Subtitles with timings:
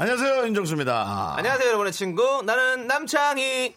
[0.00, 1.34] 안녕하세요 윤정수입니다.
[1.36, 2.40] 안녕하세요, 여러분의 친구.
[2.46, 3.74] 나는 남창희.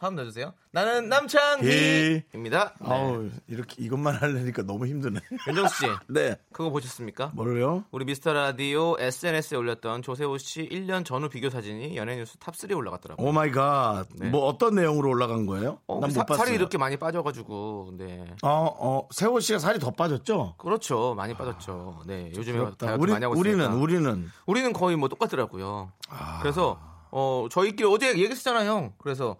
[0.00, 0.54] 화음 넣어주세요.
[0.72, 1.08] 나는 예.
[1.08, 2.74] 남창희입니다.
[2.80, 2.86] 네.
[2.88, 5.20] 아우 이렇게 이것만 하려니까 너무 힘드네.
[5.46, 6.36] 윤정수 씨, 네.
[6.52, 7.32] 그거 보셨습니까?
[7.34, 7.84] 뭐를요?
[7.90, 13.26] 우리 미스터 라디오 SNS에 올렸던 조세호 씨 1년 전후 비교 사진이 연예뉴스 top 3에 올라갔더라고요.
[13.28, 14.06] Oh my god.
[14.14, 14.30] 네.
[14.30, 15.78] 뭐 어떤 내용으로 올라간 거예요?
[15.86, 16.44] 어, 난못 사- 봤어요.
[16.46, 18.24] 살이 이렇게 많이 빠져가지고, 네.
[18.42, 18.48] 어,
[18.78, 20.54] 어, 세호 씨가 살이 더 빠졌죠?
[20.56, 21.14] 그렇죠.
[21.14, 22.00] 많이 빠졌죠.
[22.06, 22.32] 네.
[22.34, 22.86] 요즘에 부럽다.
[22.86, 23.76] 다이어트 우리, 많이 하고 우리는, 있으니까.
[23.82, 24.30] 우리는.
[24.46, 25.92] 우리는 거의 뭐 똑같더라고요.
[26.40, 28.92] 그래서 어 저희끼리 어제 얘기했잖아요, 형.
[28.98, 29.36] 그래서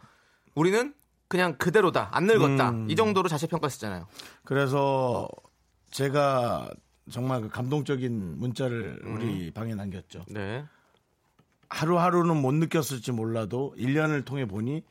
[0.55, 0.95] 우리는
[1.29, 2.71] 그냥 그대로다, 안 늙었다.
[2.71, 2.91] 음.
[2.91, 4.07] 이 정도로 자체 평가 했잖아요.
[4.45, 5.29] 그래서
[5.91, 6.71] 제가
[7.11, 9.15] 정말 그 감동적인 문자를 음.
[9.15, 10.25] 우리 방에 남겼죠.
[10.29, 10.65] 네.
[11.69, 14.83] 하루하루는 못 느꼈을지 몰라도 1년을 통해 보니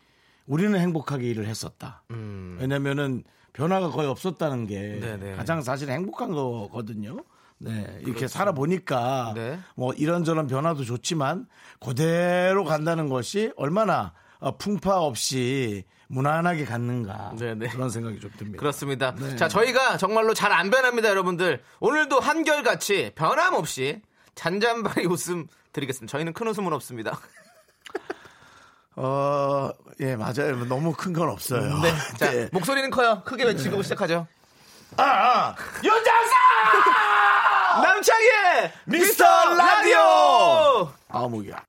[0.48, 2.04] 우리는 행복하게 일을 했었다.
[2.12, 2.58] 음.
[2.60, 3.24] 왜냐면은
[3.54, 5.36] 변화가 거의 없었다는 게 네네.
[5.36, 7.18] 가장 사실 행복한 거거든요.
[7.58, 9.60] 네, 이렇게 살아보니까 네.
[9.76, 11.46] 뭐 이런저런 변화도 좋지만
[11.82, 14.14] 그대로 간다는 것이 얼마나 어,
[14.58, 17.68] 풍파 없이 무난하게 갔는가 네네.
[17.70, 18.60] 그런 생각이 좀 듭니다.
[18.60, 19.14] 그렇습니다.
[19.16, 19.36] 네.
[19.36, 21.62] 자, 저희가 정말로 잘 안 변합니다, 여러분들.
[21.80, 24.02] 오늘도 한결같이 변함없이
[24.36, 26.12] 잔잔바리 웃음 드리겠습니다.
[26.12, 27.20] 저희는 큰 웃음은 없습니다.
[28.96, 29.70] 어,
[30.02, 30.66] 예, 맞아요.
[30.68, 31.62] 너무 큰 건 없어요.
[31.82, 31.94] 네.
[32.18, 32.50] 자, 네.
[32.52, 33.22] 목소리는 커요.
[33.24, 34.28] 크게 외치고 시작하죠.
[34.98, 36.36] 아, 아, 윤장사!
[37.84, 39.24] 남창희의 미스터
[39.56, 40.92] 라디오!
[41.10, 41.64] 아, 목이야.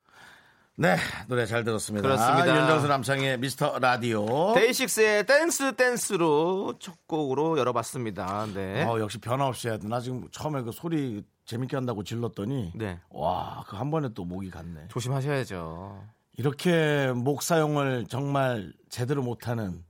[0.80, 0.96] 네,
[1.28, 2.08] 노래 잘 들었습니다.
[2.08, 2.58] 그렇습니다.
[2.58, 4.54] 윤정수 남창의 미스터 라디오.
[4.54, 8.46] 데이식스의 댄스 댄스로 첫 곡으로 열어봤습니다.
[8.54, 8.84] 네.
[8.84, 9.86] 어, 역시 변화 없이 해야 돼.
[9.86, 12.98] 나 지금 처음에 그 소리 재밌게 한다고 질렀더니 네.
[13.10, 14.86] 와, 그 한 번에 또 목이 갔네.
[14.88, 16.02] 조심하셔야죠.
[16.38, 19.84] 이렇게 목 사용을 정말 제대로 못하는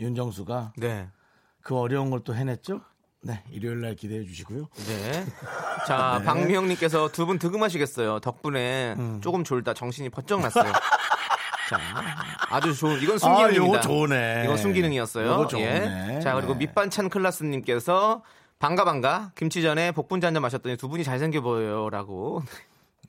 [0.00, 1.08] 윤정수가 네.
[1.60, 2.80] 그 어려운 걸 또 해냈죠?
[3.22, 4.68] 네, 일요일 날 기대해 주시고요.
[4.74, 5.26] 네.
[5.86, 8.20] 자, 박미영님께서 두 분 득음하시겠어요.
[8.20, 9.20] 덕분에 음.
[9.20, 10.72] 조금 졸다 정신이 번쩍 났어요.
[11.68, 11.78] 자,
[12.48, 13.66] 아주 좋은, 이건 아, 순기능입니다.
[13.66, 14.42] 요거 좋네.
[14.44, 15.46] 이건 순기능이었어요.
[15.48, 16.16] 좋네.
[16.16, 16.20] 예.
[16.20, 16.60] 자, 그리고 네.
[16.60, 18.22] 밑반찬 클라스님께서
[18.58, 22.42] 반가 반가 김치전에 복분자 한잔 마셨더니 두 분이 잘생겨 보여요라고.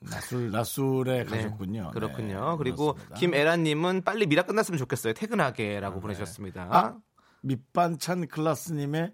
[0.02, 1.90] 낮술, 낮술에 네, 가셨군요.
[1.92, 2.50] 그렇군요.
[2.52, 2.98] 네, 그리고.
[3.16, 5.14] 김에라님은 빨리 미라 끝났으면 좋겠어요.
[5.14, 6.68] 퇴근하게라고 보내주셨습니다.
[6.70, 6.94] 아,
[7.42, 9.12] 밑반찬 클라스님의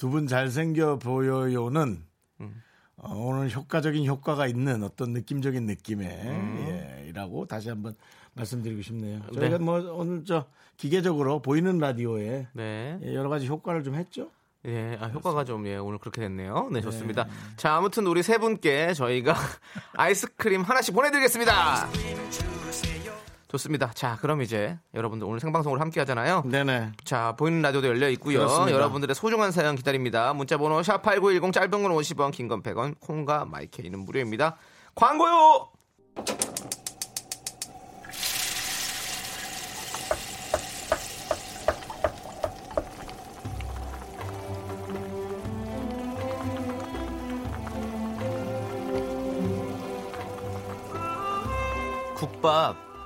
[0.00, 2.02] 두 분 잘생겨 보여요는
[2.40, 2.62] 음.
[2.96, 6.64] 어, 오늘 효과적인 효과가 있는 어떤 느낌적인 느낌의 음.
[6.66, 7.94] 예, 이라고 다시 한번
[8.32, 9.20] 말씀드리고 싶네요.
[9.32, 9.40] 네.
[9.40, 10.46] 저희가 뭐 오늘 저
[10.78, 12.98] 기계적으로 보이는 라디오에 네.
[13.02, 14.30] 예, 여러 가지 효과를 좀 했죠.
[14.66, 16.68] 예, 아, 효과가 좀, 예, 오늘 그렇게 됐네요.
[16.72, 17.26] 네, 좋습니다.
[17.56, 19.34] 자, 아무튼 우리 세 분께 저희가
[19.96, 21.88] 아이스크림 하나씩 보내드리겠습니다.
[23.50, 23.90] 좋습니다.
[23.94, 26.42] 자, 그럼 이제 여러분들 오늘 생방송으로 함께 하잖아요.
[26.46, 26.92] 네네.
[27.04, 28.38] 자, 보이는 라디오도 열려 있고요.
[28.38, 28.76] 그렇습니다.
[28.76, 30.32] 여러분들의 소중한 사연 기다립니다.
[30.34, 34.56] 문자 번호 샵8910 짧은 건 50원, 긴 건 100원, 콩과 마이케이는 무료입니다.
[34.94, 35.68] 광고요!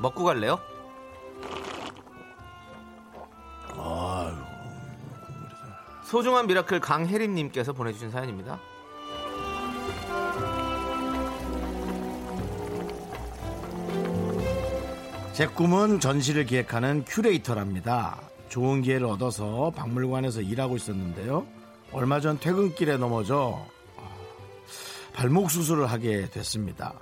[0.04, 0.58] 먹고 갈래요?
[6.04, 8.60] 소중한 미라클 강혜림님께서 보내주신 사연입니다.
[15.32, 18.20] 제 꿈은 전시를 기획하는 큐레이터랍니다.
[18.48, 21.46] 좋은 기회를 얻어서 박물관에서 일하고 있었는데요.
[21.92, 23.66] 얼마 전 퇴근길에 넘어져
[25.14, 26.94] 발목 수술을 하게 됐습니다.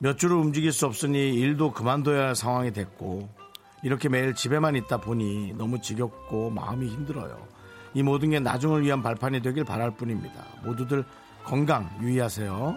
[0.00, 3.28] 몇 주를 움직일 수 없으니 일도 그만둬야 할 상황이 됐고
[3.82, 7.36] 이렇게 매일 집에만 있다 보니 너무 지겹고 마음이 힘들어요.
[7.94, 10.44] 이 모든 게 나중을 위한 발판이 되길 바랄 뿐입니다.
[10.64, 11.04] 모두들
[11.44, 12.76] 건강 유의하세요.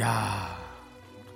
[0.00, 0.58] 야,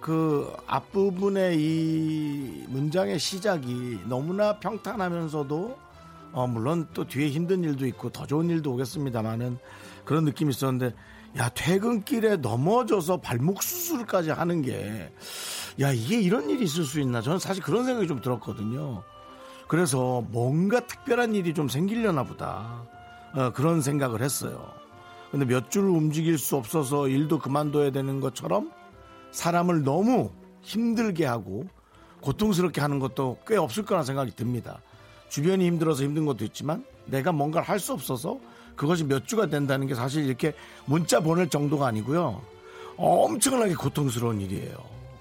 [0.00, 5.87] 그 앞부분의 이 문장의 시작이 너무나 평탄하면서도
[6.32, 9.58] 어, 물론 또 뒤에 힘든 일도 있고 더 좋은 일도 오겠습니다만은
[10.04, 10.94] 그런 느낌이 있었는데
[11.38, 15.12] 야 퇴근길에 넘어져서 발목 수술까지 하는 게
[15.80, 19.04] 야 이게 이런 일이 있을 수 있나 저는 사실 그런 생각이 좀 들었거든요.
[19.68, 22.82] 그래서 뭔가 특별한 일이 좀 생기려나 보다.
[23.34, 24.72] 어, 그런 생각을 했어요.
[25.30, 28.72] 근데 몇 줄 움직일 수 없어서 일도 그만둬야 되는 것처럼
[29.30, 30.32] 사람을 너무
[30.62, 31.66] 힘들게 하고
[32.22, 34.80] 고통스럽게 하는 것도 꽤 없을 거라 생각이 듭니다.
[35.28, 38.38] 주변이 힘들어서 힘든 것도 있지만 내가 뭔가를 할 수 없어서
[38.76, 40.54] 그것이 몇 주가 된다는 게 사실 이렇게
[40.84, 42.40] 문자 보낼 정도가 아니고요.
[42.96, 44.76] 엄청나게 고통스러운 일이에요.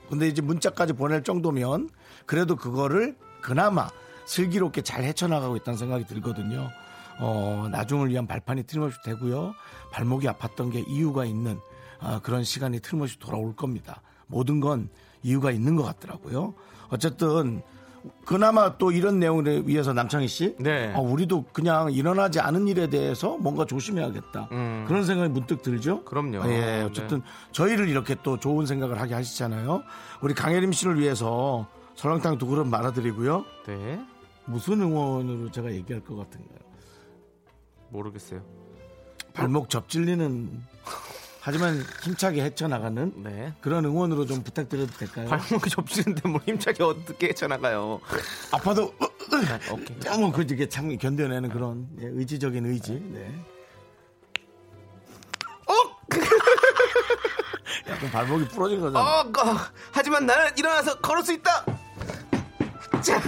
[0.10, 1.90] 근데 이제 문자까지 보낼 정도면
[2.26, 3.90] 그래도 그거를 그나마
[4.26, 6.70] 슬기롭게 잘 헤쳐나가고 있다는 생각이 들거든요.
[7.20, 9.54] 어, 나중을 위한 발판이 틀림없이 되고요.
[9.92, 11.60] 발목이 아팠던 게 이유가 있는
[12.00, 14.02] 아, 그런 시간이 틀림없이 돌아올 겁니다.
[14.28, 14.90] 모든 건
[15.24, 16.54] 이유가 있는 것 같더라고요.
[16.90, 17.62] 어쨌든
[18.26, 20.94] 그나마 또 이런 내용을 위해서 남창희 씨, 네.
[20.96, 24.86] 어, 우리도 그냥 일어나지 않은 일에 대해서 뭔가 조심해야겠다 음.
[24.88, 26.04] 그런 생각이 문득 들죠.
[26.04, 26.44] 그럼요.
[26.46, 26.84] 예, 네.
[26.84, 27.22] 어쨌든
[27.52, 29.84] 저희를 이렇게 또 좋은 생각을 하게 하시잖아요.
[30.22, 33.46] 우리 강혜림 씨를 위해서 설렁탕 두 그릇 말아드리고요.
[33.66, 34.00] 네.
[34.46, 36.60] 무슨 응원으로 제가 얘기할 것 같은가요?
[37.90, 38.42] 모르겠어요.
[39.34, 40.50] 발목 접질리는
[41.48, 43.54] 하지만 힘차게 헤쳐나가는 네.
[43.62, 45.30] 그런 응원으로 좀 부탁드려도 될까요?
[45.30, 48.02] 발목이 접시는데 뭘 힘차게 어떻게 헤쳐나가요?
[48.52, 48.94] 아파도
[49.32, 50.18] 네, 오케이.
[50.20, 53.00] 뭐 그게 참 견뎌내는 그런 예, 의지적인 의지.
[53.14, 53.34] 네.
[55.68, 55.74] 어!
[57.88, 59.00] 약간 발목이 부러진 거잖아.
[59.00, 59.58] 어, 어,
[59.94, 61.66] 하지만 나는 일어나서 걸을 수 있다.
[63.02, 63.22] 자,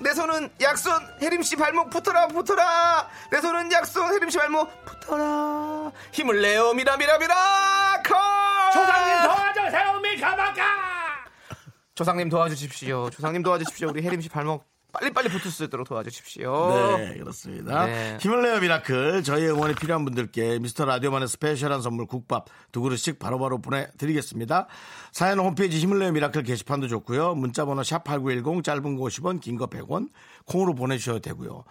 [0.00, 3.08] 내 손은 약손 혜림 씨 발목 붙어라 붙어라.
[3.30, 5.90] 내 손은 약손 혜림 씨 발목 붙어라.
[6.12, 8.16] 힘을 내요 mira mira miracle.
[8.72, 10.62] 조상님 도와주세요 미카마카
[11.94, 13.10] 조상님 도와주십시오.
[13.10, 13.88] 조상님 도와주십시오.
[13.88, 14.64] 우리 혜림 씨 발목
[14.98, 16.96] 빨리빨리 붙을 수 있도록 도와주십시오.
[16.98, 17.86] 네, 그렇습니다.
[17.86, 18.18] 네.
[18.20, 19.22] 힘을 내요 miracle.
[19.22, 24.66] 저희 응원이 필요한 분들께 미스터 라디오만의 special한 선물 국밥 두 그릇씩 바로바로 보내드리겠습니다.
[25.12, 27.34] 사연 홈페이지 힘을 내요 miracle 게시판도 좋고요.
[27.34, 30.08] 문자번호 샵8910 짧은 거 50원, 긴 거 100원
[30.46, 31.64] 콩으로 보내주셔도 되고요.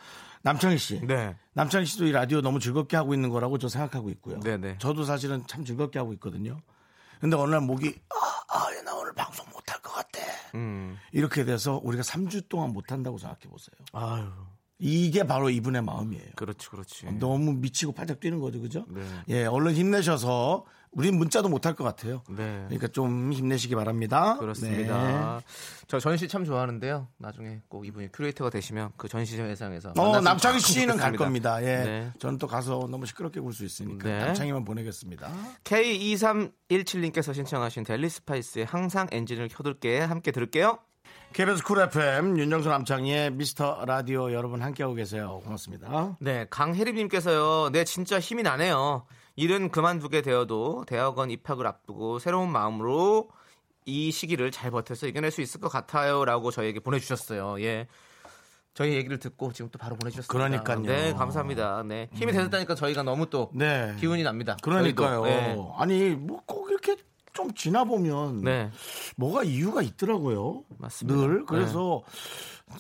[0.44, 1.02] 남창희 씨.
[1.06, 1.36] 네.
[1.54, 4.40] 남창희 씨도 이 라디오 너무 즐겁게 하고 있는 거라고 저 생각하고 있고요.
[4.42, 4.76] 네, 네.
[4.80, 6.58] 저도 사실은 참 즐겁게 하고 있거든요.
[7.20, 10.20] 근데 어느 날 목이 아, 아, 나 오늘 방송 못 할 것 같아.
[10.56, 10.98] 음.
[11.12, 13.76] 이렇게 돼서 우리가 3주 동안 못 한다고 생각해 보세요.
[13.94, 14.26] 아유,
[14.80, 16.32] 이게 바로 이분의 마음이에요.
[16.36, 17.06] 그렇지, 그렇지.
[17.14, 18.86] 너무 미치고 팔짝 뛰는 거죠, 그죠?
[18.90, 19.02] 네.
[19.30, 22.24] 예, 얼른 힘내셔서 우린 문자도 못할 것 같아요.
[22.30, 22.64] 네.
[22.68, 24.38] 그러니까 좀 힘내시기 바랍니다.
[24.40, 25.42] 그렇습니다.
[25.88, 27.08] 저 전시 참 좋아하는데요.
[27.18, 30.02] 나중에 꼭 이분이 큐레이터가 되시면 그 전시회장에서 네.
[30.02, 31.14] 어, 남창희 참 씨는 갈.
[31.14, 31.62] 겁니다.
[31.62, 31.66] 예.
[31.84, 32.12] 네.
[32.20, 34.20] 저는 또 가서 너무 시끄럽게 굴 수 있으니까 네.
[34.20, 35.30] 남창희만 보내겠습니다.
[35.64, 40.80] K2317님께서 신청하신 델리 스파이스의 항상 엔진을 켜둘게 함께 들을게요.
[41.34, 45.42] KBS 쿨 FM 윤정수 남창희의 미스터 라디오 여러분 함께하고 계세요.
[45.44, 46.16] 고맙습니다.
[46.20, 47.70] 네, 강혜림님께서요.
[47.72, 49.06] 네, 진짜 힘이 나네요.
[49.38, 53.30] 일은 그만두게 되어도 대학원 입학을 앞두고 새로운 마음으로
[53.86, 57.62] 이 시기를 잘 버텨서 이겨낼 수 있을 것 같아요라고 저희에게 보내주셨어요.
[57.62, 57.88] 예.
[58.74, 60.32] 저희 얘기를 듣고 지금 또 바로 보내주셨습니다.
[60.34, 60.82] 그러니까요.
[60.82, 61.84] 네, 감사합니다.
[61.84, 63.96] 네, 힘이 되셨다니까 저희가 너무 또 네.
[64.00, 64.58] 기운이 납니다.
[64.62, 65.24] 그러니까요.
[65.24, 65.58] 네.
[65.78, 66.96] 아니, 뭐 꼭 이렇게
[67.34, 68.72] 좀 지나 보면 네.
[69.16, 70.64] 뭐가 이유가 있더라고요.
[70.80, 71.22] 맞습니다.
[71.22, 71.28] 네.
[71.28, 72.02] 늘 그래서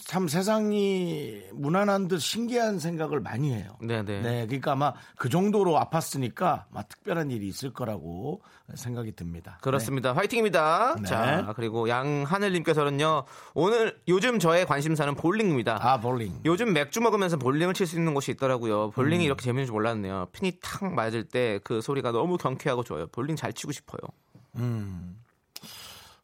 [0.05, 3.77] 참 세상이 무난한 듯 신기한 생각을 많이 해요.
[3.81, 4.21] 네, 네.
[4.45, 8.41] 그러니까 아마 그 정도로 아팠으니까 막 특별한 일이 있을 거라고
[8.75, 9.57] 생각이 듭니다.
[9.61, 10.11] 그렇습니다.
[10.13, 10.95] 화이팅입니다.
[10.99, 11.07] 네.
[11.07, 13.23] 자, 그리고 양하늘님께서는요,
[13.53, 15.75] 오늘 요즘 저의 관심사는 볼링입니다.
[15.75, 15.79] 네.
[15.81, 16.41] 아 볼링.
[16.43, 18.91] 요즘 맥주 먹으면서 볼링을 칠 수 있는 곳이 있더라고요.
[18.91, 19.25] 볼링이 음.
[19.25, 20.27] 이렇게 재밌는 줄 몰랐네요.
[20.33, 23.07] 핀이 탁 맞을 때 그 소리가 너무 경쾌하고 좋아요.
[23.07, 24.01] 볼링 잘 치고 싶어요.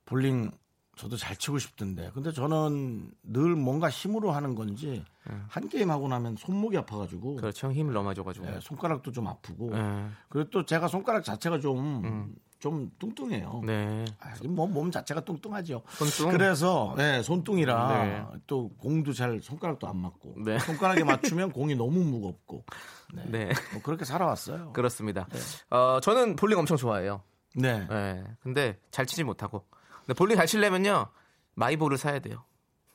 [0.05, 0.51] 볼링
[0.95, 2.11] 저도 잘 치고 싶던데.
[2.13, 5.03] 근데 저는 늘 뭔가 힘으로 하는 건지
[5.47, 7.71] 한 게임 하고 나면 손목이 아파가지고 그렇죠.
[7.71, 8.45] 힘을 너무 줘가지고.
[8.45, 10.07] 네, 손가락도 좀 아프고 네.
[10.29, 13.61] 그리고 또 제가 손가락 자체가 좀좀 뚱뚱해요.
[13.65, 14.05] 네.
[14.19, 15.81] 아, 뭐, 몸 자체가 뚱뚱하죠.
[15.87, 16.31] 손뚱?
[16.31, 18.25] 그래서 네, 손뚱이라 네.
[18.45, 20.59] 또 공도 잘 손가락도 안 맞고 네.
[20.59, 22.65] 손가락에 맞추면 공이 너무 무겁고
[23.13, 23.23] 네.
[23.29, 23.45] 네.
[23.71, 24.73] 뭐 그렇게 살아왔어요.
[24.73, 25.27] 그렇습니다.
[25.71, 27.23] 어, 저는 볼링 엄청 좋아해요.
[27.55, 27.87] 네.
[27.87, 28.23] 네.
[28.41, 29.65] 근데 잘 치지 못하고.
[30.05, 31.07] 근데 볼링 잘 치려면요.
[31.55, 32.43] 마이볼을 사야 돼요.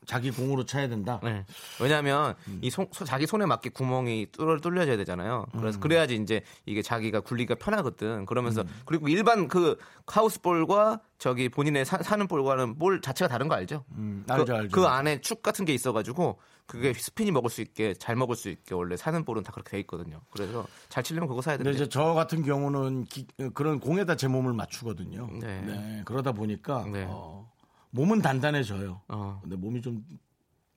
[0.09, 1.21] 자기 공으로 쳐야 된다.
[1.23, 1.45] 네.
[1.83, 2.59] 왜냐하면 음.
[2.62, 5.45] 이 손, 손- 자기 손에 맞게 구멍이 뚫어, 뚫려져야 되잖아요.
[5.55, 5.61] 음.
[5.61, 8.25] 그래서 그래야지 이제 이게 자기가 굴리기가 편하거든.
[8.25, 8.69] 그러면서 음.
[8.87, 13.85] 그리고 일반 그 하우스 볼과 저기 본인의 사, 는 볼과는 볼 자체가 다른 거 알죠?
[13.93, 14.75] 음, 그, 알죠, 알죠.
[14.75, 18.75] 그 안에 축 같은 게 있어가지고 그게 스피니 먹을 수 있게 잘 먹을 수 있게
[18.75, 20.23] 원래 사는 볼은 다 그렇게 돼 있거든요.
[20.31, 21.77] 그래서 잘 치려면 그거 사야 되는데.
[21.77, 25.29] 이제 저 같은 경우는 기- 그런 공에다 제 몸을 맞추거든요.
[25.38, 25.61] 네.
[25.67, 27.05] 네, 그러다 보니까 네.
[27.09, 27.50] 어,
[27.90, 29.00] 몸은 단단해져요.
[29.09, 29.38] 어.
[29.42, 30.04] 근데 몸이 좀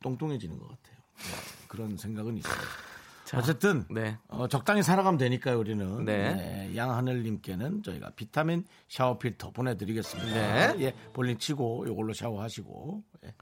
[0.04, 0.98] 똥똥해지는 것 같아요.
[1.18, 2.56] 네, 그런 생각은 있어요.
[3.34, 4.18] 어쨌든 네.
[4.28, 6.34] 어, 적당히 살아가면 되니까요 우리는 네.
[6.34, 10.34] 네, 양하늘님께는 저희가 비타민 샤워 필터 보내드리겠습니다.
[10.74, 10.76] 네.
[10.82, 13.34] 예, 볼링 치고 이걸로 샤워하시고 예.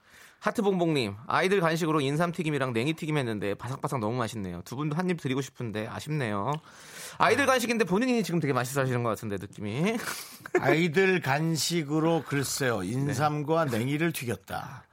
[0.41, 4.61] 하트봉봉님 아이들 간식으로 인삼 튀김이랑 냉이 튀김 했는데 바삭바삭 너무 맛있네요.
[4.63, 6.53] 두 분도 한 입 드리고 싶은데 아쉽네요.
[7.19, 9.97] 아이들 간식인데 본인이 지금 되게 맛있어 하시는 것 같은데 느낌이.
[10.61, 14.85] 아이들 간식으로 글쎄요 인삼과 냉이를 튀겼다.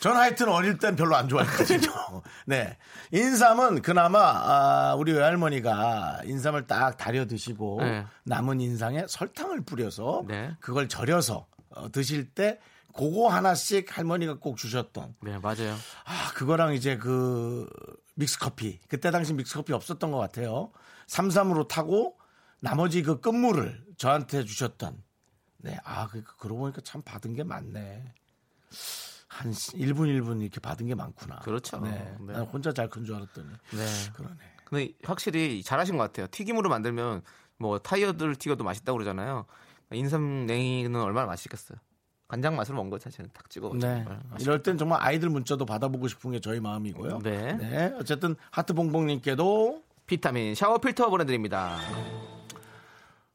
[0.00, 2.22] 전 하여튼 어릴 땐 별로 안 좋아했거든요.
[2.46, 2.78] 네.
[3.12, 8.06] 인삼은 그나마, 아, 우리 외할머니가 인삼을 딱 다려 드시고 네.
[8.24, 10.56] 남은 인상에 설탕을 뿌려서 네.
[10.60, 12.58] 그걸 절여서 어, 드실 때
[12.96, 15.76] 그거 하나씩 할머니가 꼭 주셨던 네 맞아요.
[16.04, 17.68] 아, 그거랑 이제 그
[18.14, 18.80] 믹스커피.
[18.88, 20.70] 그때 당시 믹스커피 없었던 것 같아요.
[21.08, 22.16] 삼삼으로 타고
[22.60, 25.02] 나머지 그 끝물을 저한테 주셨던.
[25.58, 25.76] 네.
[25.84, 28.14] 아, 그, 그러고 보니까 참 받은 게 많네.
[29.26, 31.40] 한 1분 1분 이렇게 받은 게 많구나.
[31.40, 31.78] 그렇죠.
[31.80, 31.90] 네.
[32.20, 32.32] 네.
[32.34, 33.48] 난 혼자 잘 큰 줄 알았더니.
[33.72, 33.86] 네.
[34.14, 34.36] 그러네.
[34.64, 36.26] 근데 확실히 잘하신 것 같아요.
[36.30, 37.22] 튀김으로 만들면
[37.56, 39.46] 뭐 타이어들 튀겨도 맛있다고 그러잖아요.
[39.92, 41.78] 인삼 냉이는 얼마나 맛있겠어요.
[42.28, 43.72] 간장 맛으로 먹은 거 자체는 탁 찍어.
[43.74, 44.04] 네.
[44.30, 47.20] 맛있- 이럴 땐 정말 아이들 문자도 받아보고 싶은 게 저희 마음이고요.
[47.20, 47.94] 네.
[47.98, 51.78] 어쨌든 하트봉봉님께도 비타민 샤워 필터 보내드립니다.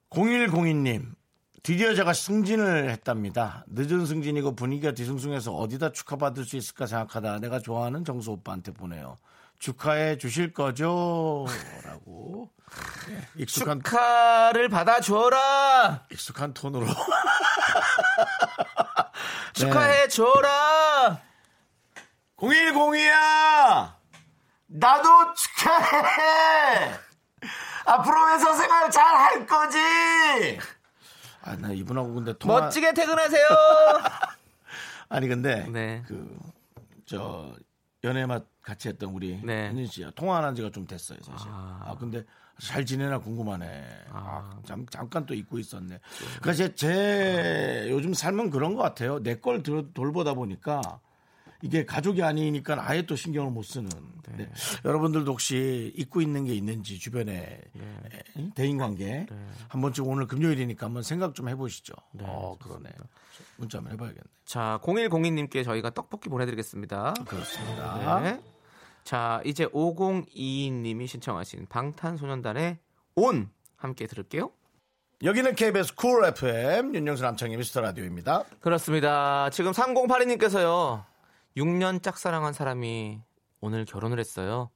[0.09, 1.13] 0102님,
[1.61, 3.63] 드디어 제가 승진을 했답니다.
[3.67, 9.15] 늦은 승진이고 분위기가 뒤숭숭해서 어디다 축하받을 수 있을까 생각하다 내가 좋아하는 정수 오빠한테 보내요.
[9.59, 11.45] 축하해 주실 거죠?
[11.85, 12.49] 라고.
[13.07, 16.05] 네, 익숙한, 축하를 받아줘라.
[16.11, 16.87] 익숙한 톤으로.
[19.53, 21.21] 축하해 줘라.
[22.37, 24.02] 0102야!
[24.75, 26.93] 나도 축하해!
[27.85, 29.77] 앞으로 회사 생활 잘 할 거지!
[31.43, 32.61] 아, 나 이분하고 근데 통화.
[32.61, 33.47] 멋지게 퇴근하세요.
[35.09, 36.03] 아니 근데 네.
[36.07, 36.37] 그
[37.05, 37.53] 저
[38.05, 39.67] 연애 맛 같이 했던 우리 네.
[39.67, 41.47] 현진 씨야 통화 안 한 지가 좀 됐어요 사실.
[41.51, 42.23] 아, 근데
[42.61, 44.05] 잘 지내나 궁금하네.
[44.09, 45.99] 아, 잠, 잠깐 또 잊고 있었네.
[46.41, 49.19] 그러니까 제, 제 요즘 삶은 그런 것 같아요.
[49.21, 50.81] 내 걸 돌보다 보니까
[51.63, 53.89] 이게 가족이 아니니까 아예 또 신경을 못 쓰는.
[54.37, 54.49] 네.
[54.83, 59.25] 여러분들도 혹시 잊고 있는 게 있는지 주변에 에, 대인 관계
[59.69, 61.93] 한 번쯤 오늘 금요일이니까 한번 생각 좀 해보시죠.
[62.19, 62.89] 어 그러네.
[63.55, 64.23] 문자 한번 해봐야겠네.
[64.45, 67.13] 자, 0102님께 저희가 떡볶이 보내드리겠습니다.
[67.25, 68.19] 그렇습니다.
[68.19, 68.41] 네.
[69.05, 72.77] 자, 이제 5022님이 신청하신 방탄소년단의
[73.15, 74.51] 온 함께 들을게요.
[75.23, 78.43] 여기는 KBS 쿨 FM 윤정수 남창희 미스터 라디오입니다.
[78.59, 79.49] 그렇습니다.
[79.51, 81.12] 지금 3082님께서요.
[81.57, 83.21] 6년 짝사랑한 사람이
[83.61, 84.69] 오늘 결혼을 했어요.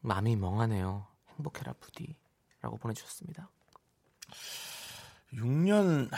[0.00, 1.06] 마음이 멍하네요.
[1.36, 2.16] 행복해라 부디.
[2.60, 3.48] 라고 보내주셨습니다.
[5.34, 6.10] 6년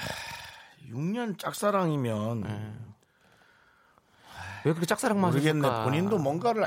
[0.88, 2.42] 6년 짝사랑이면
[4.64, 5.66] 왜 그렇게 짝사랑만 모르겠네.
[5.66, 5.84] 하셨을까?
[5.84, 6.64] 본인도 뭔가를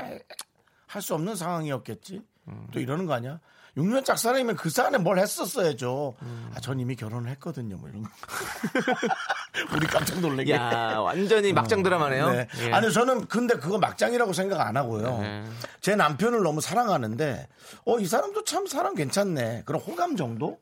[0.86, 2.26] 할 수 없는 상황이었겠지.
[2.72, 3.38] 또 이러는 거 아니야?
[3.76, 6.14] 6년 짝사랑이면 그 사안에 뭘 했었어야죠.
[6.54, 7.76] 아, 전 이미 결혼을 했거든요.
[7.76, 8.10] 뭐 이런 거.
[9.74, 10.52] 우리 깜짝 놀래게.
[10.54, 12.30] 야, 완전히 막장 드라마네요.
[12.30, 12.48] 네.
[12.62, 12.72] 예.
[12.72, 15.18] 아니 저는 근데 그거 막장이라고 생각 안 하고요.
[15.18, 15.44] 네.
[15.80, 17.48] 제 남편을 너무 사랑하는데
[17.86, 19.64] 어 이 사람도 참 사람 괜찮네.
[19.66, 20.58] 그런 호감 정도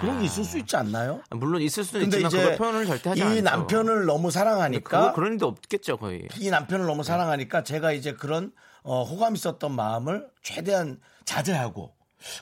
[0.00, 1.20] 그런 게 있을 수 있지 않나요?
[1.30, 3.42] 물론 있을 수는 있지만 이제 그걸 표현을 절대 하지 이 않죠.
[3.42, 6.28] 남편을 너무 사랑하니까 그런 일도 없겠죠 거의.
[6.38, 11.92] 이 남편을 너무 사랑하니까 제가 이제 그런 어, 호감 있었던 마음을 최대한 자제하고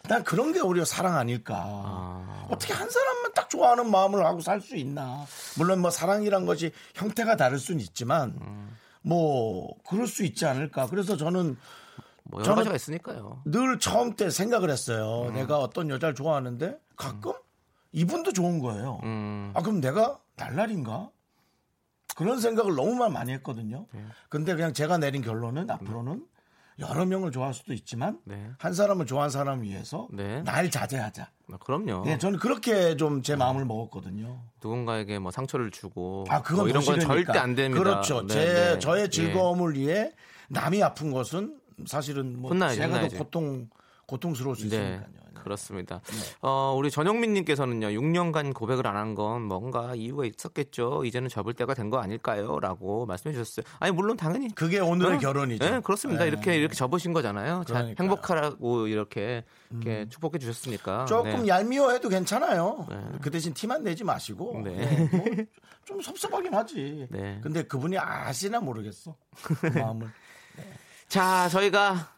[0.09, 2.47] 난 그런 게 오히려 사랑 아닐까.
[2.49, 5.27] 어떻게 한 사람만 딱 좋아하는 마음을 하고 살 수 있나.
[5.59, 8.39] 물론 뭐 사랑이란 것이 형태가 다를 수는 있지만
[9.03, 10.87] 뭐 그럴 수 있지 않을까.
[10.87, 11.57] 그래서 저는
[12.25, 13.43] 뭐 여러 가지가 있으니까요.
[13.45, 15.27] 늘 처음 때 생각을 했어요.
[15.29, 15.35] 음.
[15.35, 17.33] 내가 어떤 여자를 좋아하는데 가끔
[17.93, 19.01] 이분도 좋은 거예요.
[19.03, 19.53] 음.
[19.55, 21.11] 아 그럼 내가 날라리인가?
[22.17, 23.87] 그런 생각을 너무 많이 했거든요.
[23.93, 24.05] 네.
[24.29, 26.25] 근데 그냥 제가 내린 결론은 앞으로는
[26.79, 28.51] 여러 명을 좋아할 수도 있지만 네.
[28.59, 30.43] 한 사람을 좋아하는 사람 위해서 네.
[30.43, 31.31] 날 자제하자.
[31.53, 32.05] 아, 그럼요.
[32.07, 34.41] 예, 저는 그렇게 좀 제 마음을 먹었거든요.
[34.63, 37.01] 누군가에게 뭐 상처를 주고 아, 그건 뭐 이런 더 건.
[37.01, 37.83] 절대 안 됩니다.
[37.83, 38.27] 그렇죠.
[38.27, 38.79] 네, 제 네.
[38.81, 39.09] 저의 예.
[39.09, 40.13] 즐거움을 위해
[40.49, 43.09] 남이 아픈 것은 사실은 뭐 혼나야지, 제가.
[43.09, 43.69] 더 고통
[44.07, 45.24] 고통스러울 수 네, 있으니까요.
[45.45, 45.47] 네.
[45.47, 46.01] 그렇습니다.
[46.41, 51.05] 어, 우리 전영민님께서는요, 6년간 고백을 안 한 건 뭔가 이유가 있었겠죠.
[51.05, 52.59] 이제는 접을 때가 된 거 아닐까요?
[52.61, 53.65] 라고 말씀해 주셨어요.
[53.79, 54.49] 아니, 물론 당연히.
[54.55, 55.19] 그게 오늘의 어?
[55.19, 55.65] 결혼이죠.
[55.65, 56.23] 네, 그렇습니다.
[56.25, 56.29] 네.
[56.29, 57.65] 이렇게, 이렇게 접으신 거잖아요.
[57.71, 57.95] 음.
[57.99, 61.05] 행복하라고 이렇게, 이렇게 축복해 주셨으니까.
[61.05, 61.49] 조금 네.
[61.49, 62.87] 얄미워해도 괜찮아요.
[63.21, 64.71] 그 대신 티만 내지 마시고 네.
[64.77, 65.25] 네, 뭐
[65.85, 67.07] 좀 섭섭하긴 하지.
[67.11, 67.39] 네.
[67.43, 69.15] 근데 그분이 아시나 모르겠어.
[69.43, 70.09] 그 마음을.
[71.09, 72.14] 자, 저희가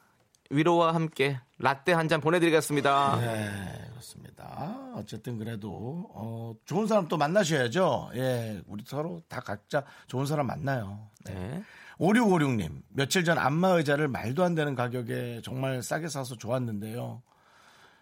[0.50, 3.16] 위로와 함께 라떼 한 잔 보내드리겠습니다.
[3.20, 3.86] 네.
[3.90, 4.92] 그렇습니다.
[4.94, 8.10] 어쨌든 그래도 어, 좋은 사람 또 만나셔야죠.
[8.14, 11.08] 예, 우리 서로 다 각자 좋은 사람 만나요.
[11.24, 11.62] 네.
[11.98, 17.22] 5656님, 며칠 전 안마 의자를 말도 안 되는 가격에 정말 싸게 사서 좋았는데요.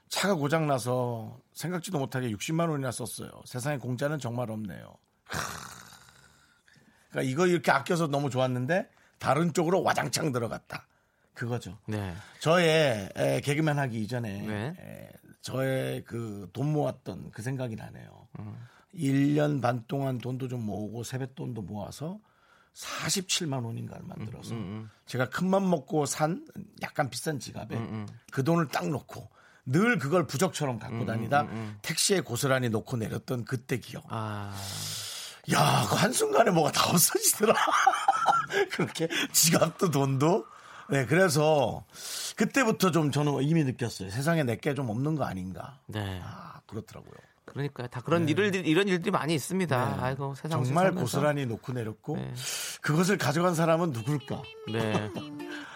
[0.08, 3.30] 차가 고장나서 생각지도 못하게 60만 원이나 썼어요.
[3.44, 4.94] 세상에 공짜는 정말 없네요.
[5.26, 5.38] 하...
[7.10, 10.86] 그러니까 이거 이렇게 아껴서 너무 좋았는데 다른 쪽으로 와장창 들어갔다.
[11.34, 11.78] 그거죠.
[11.86, 12.14] 네.
[12.40, 14.74] 저의 에, 개그맨 하기 이전에 네.
[14.78, 15.08] 에,
[15.42, 18.28] 저의 그 돈 모았던 그 생각이 나네요.
[18.94, 22.18] 1년 반 동안 돈도 좀 모으고 세뱃돈도 모아서
[22.74, 24.54] 47만 원인가를 만들어서
[25.06, 26.46] 제가 큰맘 먹고 산
[26.82, 27.76] 약간 비싼 지갑에
[28.32, 29.28] 그 돈을 딱 놓고
[29.66, 31.46] 늘 그걸 부적처럼 갖고 다니다
[31.82, 34.04] 택시에 고스란히 놓고 내렸던 그때 기억.
[34.08, 34.54] 아,
[35.52, 37.54] 야, 그 한순간에 뭐가 다 없어지더라.
[38.72, 40.46] 그렇게 지갑도 돈도.
[40.90, 41.84] 네, 그래서
[42.36, 44.10] 그때부터 좀 저는 이미 느꼈어요.
[44.10, 45.78] 세상에 내게 좀 없는 거 아닌가.
[45.86, 46.20] 네.
[46.22, 47.12] 아, 그렇더라고요.
[47.46, 49.98] 그러니까 다 그런 일들 이런 일들이 많이 있습니다.
[50.00, 50.66] 아이고 세상 네.
[50.66, 51.00] 정말 살면서.
[51.00, 52.32] 고스란히 놓고 내렸고 네.
[52.80, 54.42] 그것을 가져간 사람은 누굴까?
[54.72, 55.10] 네.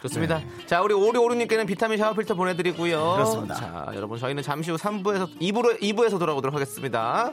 [0.03, 0.41] 좋습니다.
[0.67, 3.13] 자, 우리 오리오르님께는 비타민 샤워 필터 보내드리고요.
[3.15, 3.55] 그렇습니다.
[3.55, 7.33] 자, 여러분, 저희는 잠시 후 3부에서, 2부로, 2부에서 돌아오도록 하겠습니다.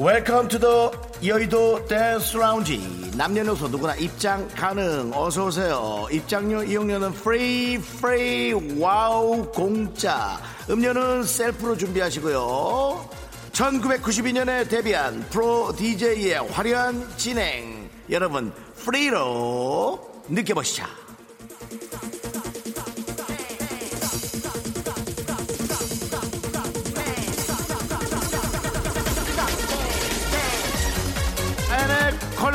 [0.00, 0.90] Welcome to the
[1.22, 5.12] 여의도 댄스 라운지 남녀노소 누구나 입장 가능.
[5.14, 6.06] 어서 오세요.
[6.10, 10.40] 입장료 이용료는 free free wow 공짜.
[10.70, 13.10] 음료는 셀프로 준비하시고요.
[13.52, 17.90] 1992년에 데뷔한 프로 DJ의 화려한 진행.
[18.08, 20.84] 여러분 free로 느껴보시죠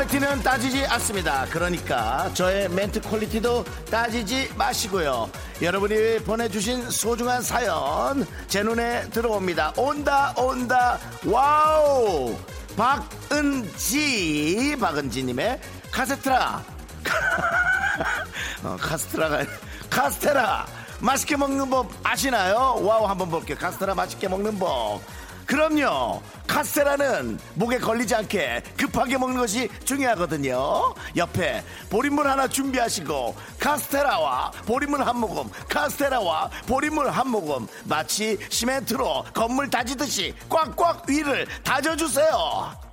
[0.06, 1.46] quality는 따지지 않습니다.
[1.50, 5.28] 그러니까 저의 멘트 quality도 따지지 마시고요.
[5.60, 9.72] 여러분이 보내주신 소중한 사연 제 눈에 들어옵니다.
[9.76, 12.36] 온다 온다 wow
[12.76, 16.62] 박은지 박은지님의 카세트라
[18.62, 19.52] 어, 카스테라가 아니라
[19.90, 20.66] 카스테라
[21.00, 22.78] 맛있게 먹는 법 아시나요?
[22.80, 23.56] wow 한번 볼게요.
[23.58, 25.00] 카스테라 맛있게 먹는 법.
[25.46, 26.20] 그럼요.
[26.46, 30.94] 카스테라는 목에 걸리지 않게 급하게 먹는 것이 중요하거든요.
[31.16, 39.70] 옆에 보리물 하나 준비하시고 카스테라와 보리물 한 모금, 카스테라와 보리물 한 모금 마치 시멘트로 건물
[39.70, 42.86] 다지듯이 꽉꽉 위를 다져주세요.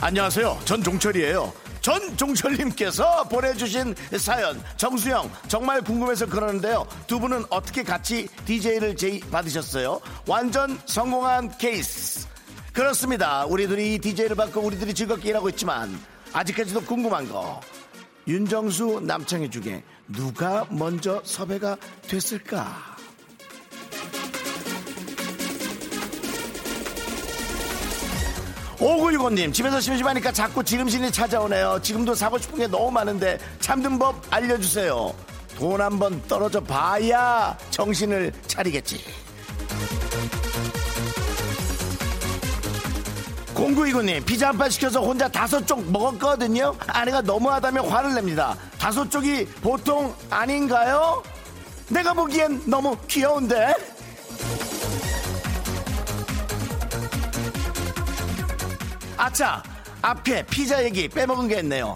[0.00, 0.60] 안녕하세요.
[0.64, 1.52] 전 종철이에요.
[1.84, 6.86] 전 종철님께서 보내주신 사연 정수영 정말 궁금해서 그러는데요.
[7.06, 10.00] 두 분은 어떻게 같이 DJ를 제의 받으셨어요?
[10.26, 12.26] 완전 성공한 케이스.
[12.72, 13.44] 그렇습니다.
[13.44, 16.00] 우리들이 DJ를 받고 우리들이 즐겁게 일하고 있지만
[16.32, 17.60] 아직까지도 궁금한 거
[18.26, 21.76] 윤정수 남창희 중에 누가 먼저 섭외가
[22.08, 22.93] 됐을까?
[28.84, 31.80] 오구육오님 집에서 심심하니까 자꾸 지름신이 찾아오네요.
[31.82, 35.14] 지금도 사고 싶은 게 너무 많은데 참는 법 알려주세요.
[35.56, 39.02] 돈 한 번 떨어져 봐야 정신을 차리겠지.
[43.54, 46.74] 공구이구님 피자 한 판 시켜서 혼자 다섯 쪽 먹었거든요.
[46.86, 48.54] 아내가 너무하다며 화를 냅니다.
[48.78, 51.22] 다섯 쪽이 보통 아닌가요?
[51.88, 53.74] 내가 보기엔 너무 귀여운데.
[59.24, 59.62] 아차
[60.02, 61.94] 앞에 피자 얘기 빼먹은 게 있네요.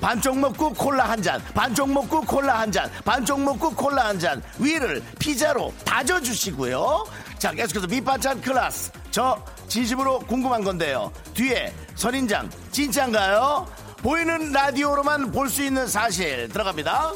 [0.00, 4.40] 반쪽 먹고 콜라 한 잔 반쪽 먹고 콜라 한 잔 반쪽 먹고 콜라 한 잔
[4.60, 7.04] 위를 피자로 다져주시고요.
[7.36, 8.92] 자 계속해서 밑반찬 클래스.
[9.10, 11.10] 저 진심으로 궁금한 건데요.
[11.34, 13.66] 뒤에 선인장 진짜인가요?
[13.96, 17.12] 보이는 라디오로만 볼 수 있는 사실 들어갑니다.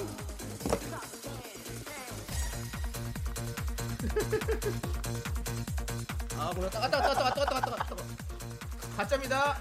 [6.37, 8.22] 가
[8.97, 9.57] 짜입니다.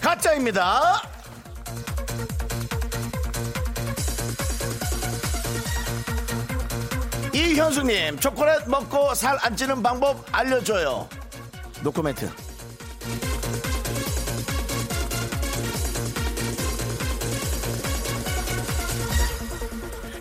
[0.00, 1.00] 가짜입니다.
[7.34, 11.08] 이현수님, 초콜릿 먹고 살 안 찌는 방법 알려줘요.
[11.82, 12.30] 노코멘트.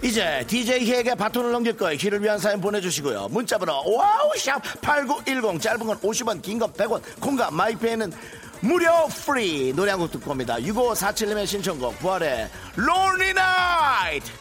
[0.04, 1.96] 이제 DJ에게 바톤을 넘길 거예요.
[1.96, 3.28] 길을 위한 사연 보내주시고요.
[3.30, 8.12] 문자번호 와우샵 8910 짧은 건 50원 긴 건 100원 콩과 마이페이는
[8.62, 10.56] 무료 프리 노래 한 곡 듣고 옵니다.
[10.58, 12.50] 6547님의 신청곡 부활의
[13.34, 14.32] 나이트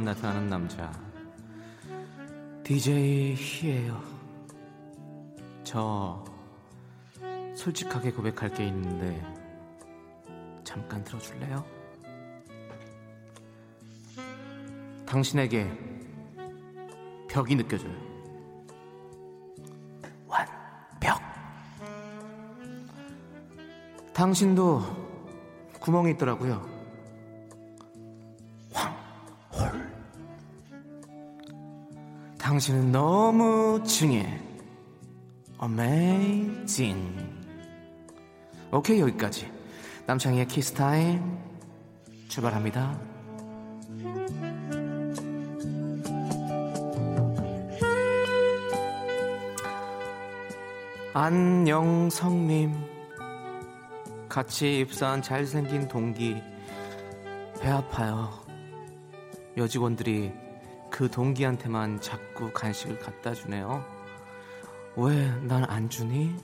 [0.00, 0.90] 만 나타나는 남자.
[2.64, 4.00] DJ 희예요.
[5.62, 6.24] 저
[7.54, 9.22] 솔직하게 고백할 게 있는데
[10.64, 11.62] 잠깐 들어줄래요?
[15.06, 15.70] 당신에게
[17.28, 17.94] 벽이 느껴져요.
[20.26, 21.20] 완벽.
[24.14, 24.80] 당신도
[25.78, 26.79] 구멍이 있더라고요.
[32.60, 34.38] 당신은 너무 중해.
[35.62, 37.18] Amazing.
[38.70, 39.50] 오케이, 여기까지.
[40.06, 41.38] 남창희의 키스타임
[42.28, 43.00] 출발합니다.
[51.14, 52.74] 안녕성님.
[54.28, 56.42] 같이 입사한 잘생긴 동기.
[57.58, 58.28] 배 아파요.
[59.56, 60.49] 여직원들이
[60.90, 63.84] 그 동기한테만 자꾸 간식을 갖다 주네요.
[64.96, 66.34] 왜 난 안 주니?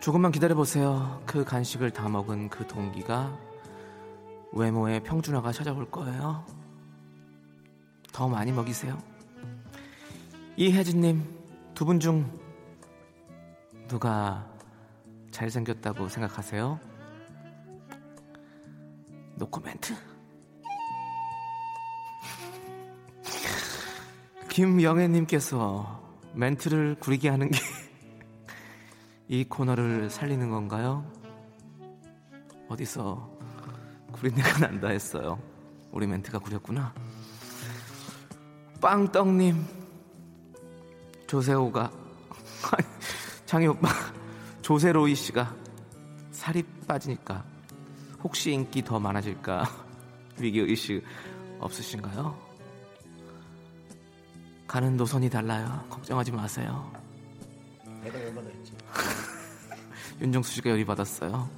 [0.00, 1.20] 조금만 기다려 보세요.
[1.26, 3.36] 그 간식을 다 먹은 그 동기가
[4.52, 6.44] 외모의 평준화가 찾아올 거예요.
[8.12, 8.96] 더 많이 먹이세요.
[10.56, 11.22] 이혜진님,
[11.74, 12.26] 두 분 중
[13.88, 14.46] 누가
[15.30, 16.80] 잘생겼다고 생각하세요?
[19.36, 19.94] 노코멘트.
[24.58, 26.02] 김영애님께서
[26.34, 27.60] 멘트를 구리게 하는 게
[29.28, 31.08] 이 코너를 살리는 건가요?
[32.68, 33.38] 어디서
[34.10, 35.38] 구린내가 난다 했어요.
[35.92, 36.92] 우리 멘트가 구렸구나.
[38.80, 39.64] 빵떡님,
[41.28, 41.92] 조세호가,
[43.46, 43.88] 장희 오빠,
[44.60, 45.54] 조세로이 씨가
[46.32, 47.44] 살이 빠지니까
[48.24, 49.66] 혹시 인기 더 많아질까
[50.40, 51.04] 위기의식
[51.60, 52.47] 없으신가요?
[54.68, 55.82] 가는 노선이 달라요.
[55.88, 56.92] 걱정하지 마세요.
[58.04, 58.72] 내가 했지?
[60.20, 61.48] 윤정수 씨가 열이 받았어요.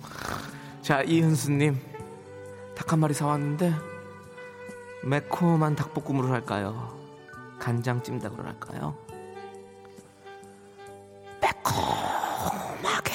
[0.80, 1.76] 자, 이은수님.
[2.76, 3.74] 닭 한 마리 사왔는데,
[5.04, 6.96] 매콤한 닭볶음으로 할까요?
[7.58, 8.96] 간장 찜닭으로 할까요?
[11.42, 13.12] 매콤하게.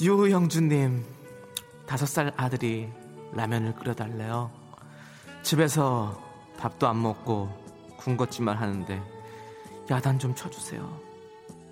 [0.00, 1.04] 유영주님.
[1.86, 2.90] 다섯 살 아들이
[3.34, 4.61] 라면을 끓여달래요.
[5.42, 6.18] 집에서
[6.58, 7.48] 밥도 안 먹고
[7.96, 9.02] 군것질만 하는데
[9.90, 11.00] 야단 좀 쳐주세요.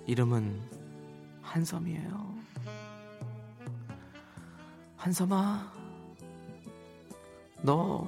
[0.05, 0.61] 이름은
[1.41, 2.41] 한섬이에요.
[4.97, 5.71] 한섬아,
[7.61, 8.07] 너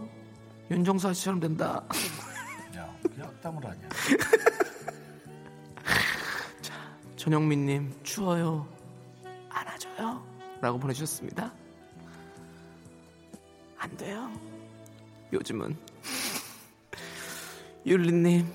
[0.69, 1.83] 윤정수 아씨처럼 된다.
[2.77, 3.89] 야, 악담을 하냐?
[7.15, 8.67] 전영민님 추워요.
[9.49, 10.23] 안아줘요.
[10.61, 11.51] 라고 보내주셨습니다.
[13.77, 14.29] 안 돼요.
[15.33, 15.75] 요즘은
[17.85, 18.47] 율리님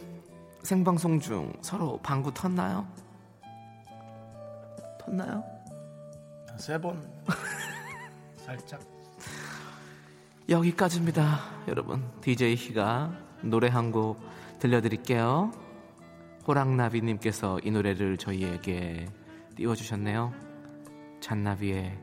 [0.62, 2.86] 생방송 중 서로 방구 텄나요?
[5.00, 5.44] 텄나요?
[6.58, 7.00] 세 번.
[8.36, 8.80] 살짝.
[10.48, 12.10] 여기까지입니다, 여러분.
[12.20, 13.12] DJ 희가
[13.42, 14.20] 노래 한 곡
[14.58, 15.52] 들려드릴게요.
[16.46, 19.06] 호랑나비님께서 이 노래를 저희에게
[19.56, 20.32] 띄워주셨네요.
[21.20, 21.98] 잔나비의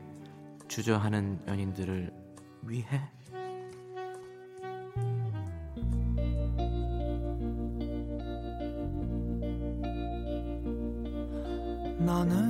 [0.68, 2.12] 주저하는 연인들을
[2.62, 3.00] 위해.
[12.06, 12.45] 나는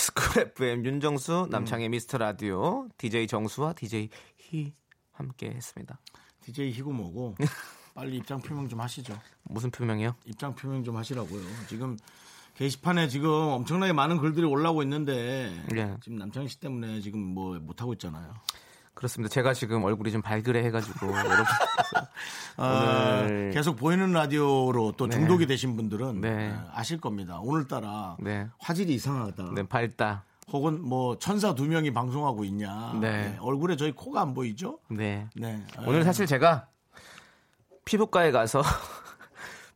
[0.00, 4.08] KBS 쿨 FM 윤정수 남창희의 미스터 라디오 DJ 정수와 DJ
[4.38, 4.72] 희
[5.12, 5.98] 함께 했습니다.
[6.40, 7.36] DJ 희고 뭐고
[7.94, 9.20] 빨리 입장 표명 좀 하시죠.
[9.42, 10.14] 무슨 표명이요?
[10.24, 11.42] 입장 표명 좀 하시라고요.
[11.68, 11.98] 지금
[12.54, 15.96] 게시판에 지금 엄청나게 많은 글들이 올라오고 있는데 예.
[16.00, 18.32] 지금 남창희 씨 때문에 지금 뭐 못하고 있잖아요.
[19.00, 19.32] 그렇습니다.
[19.32, 22.06] 제가 지금 얼굴이 좀 발그레 해가지고 여러분께서
[22.58, 25.16] 아, 오늘- 계속 보이는 라디오로 또 네.
[25.16, 26.52] 중독이 되신 분들은 네.
[26.54, 27.38] 아, 아실 겁니다.
[27.40, 28.46] 오늘따라 네.
[28.58, 29.52] 화질이 이상하다.
[29.54, 30.24] 네, 밝다.
[30.52, 32.92] 혹은 뭐 천사 두 명이 방송하고 있냐.
[33.00, 33.10] 네.
[33.30, 34.80] 네, 얼굴에 저희 코가 안 보이죠?
[34.90, 35.26] 네.
[35.34, 35.64] 네.
[35.86, 36.66] 오늘 사실 제가
[37.86, 38.60] 피부과에 가서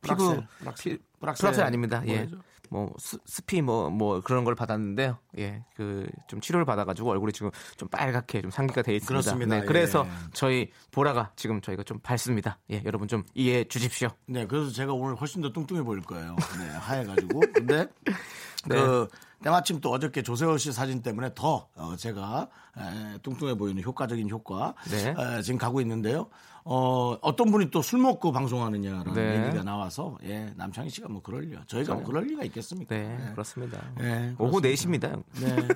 [0.02, 0.98] 피부 브락셀.
[1.20, 2.02] 브락셀 아닙니다.
[2.08, 2.28] 예.
[2.70, 5.18] 뭐 스, 스피 뭐뭐 그런 걸 받았는데요.
[5.38, 5.62] 예.
[5.76, 9.08] 그 좀 치료를 받아 가지고 얼굴이 지금 좀 빨갛게 좀 상기가 돼 있습니다.
[9.08, 9.60] 그렇습니다.
[9.60, 10.10] 네, 그래서 예.
[10.32, 12.58] 저희 보라가 지금 저희가 좀 밝습니다.
[12.70, 14.08] 예, 여러분 좀 이해해 주십시오.
[14.26, 16.36] 네, 그래서 제가 오늘 훨씬 더 뚱뚱해 보일 거예요.
[16.58, 17.40] 네, 하얘가지고.
[17.52, 17.86] 근데
[18.66, 18.76] 네.
[18.76, 19.08] 그
[19.44, 24.74] 때마침 또 어저께 조세호 씨 사진 때문에 더 어, 제가 에, 뚱뚱해 보이는 효과적인 효과
[24.90, 25.14] 네.
[25.16, 26.28] 에, 지금 가고 있는데요.
[26.64, 29.44] 어, 어떤 분이 또 술 먹고 방송하느냐라는 네.
[29.46, 31.58] 얘기가 나와서 예, 남창희 씨가 뭐 그럴려.
[31.66, 32.94] 저희가 뭐 그럴 리가 있겠습니까?
[32.94, 33.82] 네, 그렇습니다.
[33.98, 35.08] 네, 오후 그렇습니다.
[35.10, 35.22] 4시입니다.
[35.40, 35.68] 네.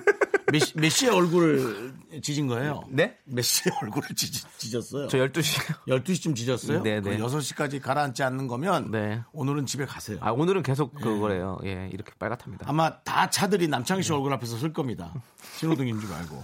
[0.51, 2.83] 몇, 시- 몇 얼굴을 지진 거예요?
[2.89, 3.17] 네?
[3.25, 4.31] 몇 시에 얼굴을 지,
[4.71, 5.75] 졌어요 저 12시요.
[5.87, 6.81] 12시쯤 지졌어요?
[6.83, 7.17] 네, 네.
[7.17, 9.21] 6시까지 가라앉지 않는 거면 네.
[9.31, 10.17] 오늘은 집에 가세요.
[10.21, 11.59] 아, 오늘은 계속 그거래요.
[11.65, 12.65] 예, 이렇게 빨갛답니다.
[12.69, 15.13] 아마 다 차들이 남창희 씨 얼굴 앞에서 설 겁니다.
[15.57, 16.43] 신호등인 줄 알고.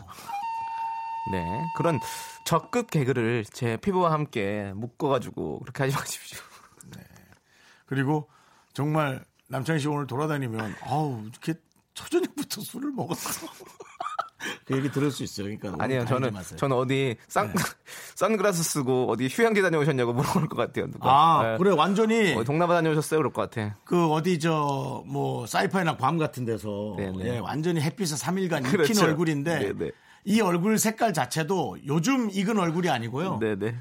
[1.32, 1.44] 네.
[1.76, 2.00] 그런
[2.46, 6.39] 적급 개그를 제 피부와 함께 묶어가지고 그렇게 하지 마십시오.
[7.88, 8.30] 그리고
[8.74, 11.54] 정말 남창희 씨 오늘 돌아다니면 아우 이렇게
[11.94, 13.48] 초저녁부터 술을 먹었어.
[14.65, 15.45] 그 얘기 들을 수 있어요.
[15.45, 16.34] 그러니까 아니요, 저는.
[16.58, 17.53] 저는 어디 선, 네.
[18.15, 20.89] 선글라스 쓰고 어디 휴양지 다녀오셨냐고 물어볼 것 같아요.
[20.91, 21.10] 누가.
[21.10, 21.58] 아 예.
[21.58, 23.19] 그래 완전히 어디 동남아 다녀오셨어요?
[23.19, 23.75] 그럴 것 같아.
[23.86, 27.25] 그 어디 저 뭐 사이파이나 괌 같은 데서 네네.
[27.25, 29.03] 예, 완전히 햇빛에 3일간 익힌 그렇죠.
[29.05, 29.91] 얼굴인데 네네.
[30.25, 33.38] 이 얼굴 색깔 자체도 요즘 익은 얼굴이 아니고요.
[33.39, 33.75] 네네.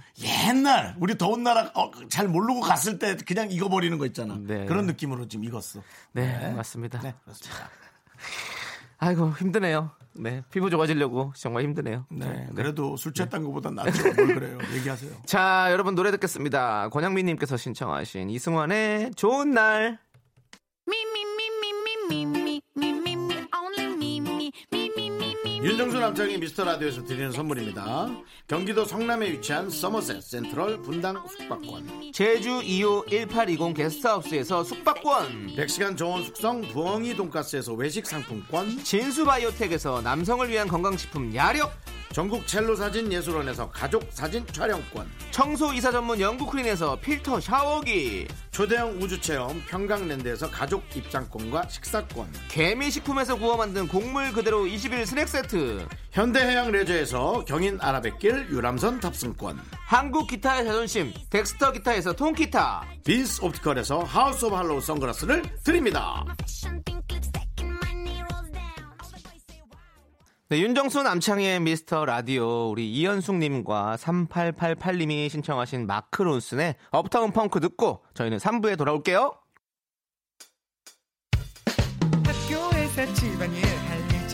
[0.47, 4.37] 옛날 우리 더운 나라 어, 잘 모르고 갔을 때 그냥 익어버리는 거 있잖아.
[4.39, 4.67] 네.
[4.67, 5.81] 그런 느낌으로 지금 익었어.
[6.13, 7.01] 네, 맞습니다.
[7.01, 7.71] 네, 그렇습니다.
[8.99, 9.91] 아이고, 힘드네요.
[10.17, 10.43] 네.
[10.51, 12.07] 피부 좋아지려고 정말 힘드네요.
[12.09, 14.15] 네, 그래도 술 취했던 것보다 낫죠.
[14.15, 14.59] 뭘 그래요.
[14.75, 15.11] 얘기하세요.
[15.27, 16.89] 자, 여러분 노래 듣겠습니다.
[16.91, 19.99] 권양민님께서 신청하신 이승환의 좋은 날.
[20.87, 21.05] Me,
[25.63, 28.09] 윤정수 남창희 미스터 라디오에서 드리는 선물입니다.
[28.47, 32.13] 경기도 성남에 위치한 서머셋 센트럴 분당 숙박권.
[32.13, 35.57] 제주 2호 1820 게스트하우스에서 숙박권.
[35.57, 38.83] 100시간 저온 숙성 부엉이 돈가스에서 외식 상품권.
[38.85, 41.73] 진수 바이오텍에서 남성을 위한 건강식품 야력.
[42.15, 45.11] 전국 첼로 사진 예술원에서 가족 사진 촬영권.
[45.33, 48.29] 청소 이사 전문 영국 크린에서 필터 샤워기.
[48.53, 52.33] 초대형 우주 체험 평강랜드에서 가족 입장권과 식사권.
[52.49, 55.44] 개미식품에서 구워 만든 곡물 그대로 21 스낵 세트.
[56.11, 59.59] 현대해양 레저에서 경인 아라뱃길 유람선 탑승권.
[59.87, 61.13] 한국 기타의 자존심.
[61.31, 62.87] 덱스터 기타에서 통기타.
[63.05, 66.25] 빈스 옵티컬에서 하우스 오브 할로우 선글라스를 드립니다.
[70.51, 78.39] 네, 윤정수 남창희의 미스터 라디오 우리 이현숙님과 3888님이 신청하신 마크 론슨의 Uptown Funk 듣고 저희는
[78.39, 79.33] 3부에 돌아올게요.
[82.25, 83.64] 학교에서 집안일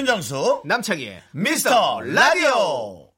[0.00, 3.10] 윤정수 남창희의 미스터 라디오.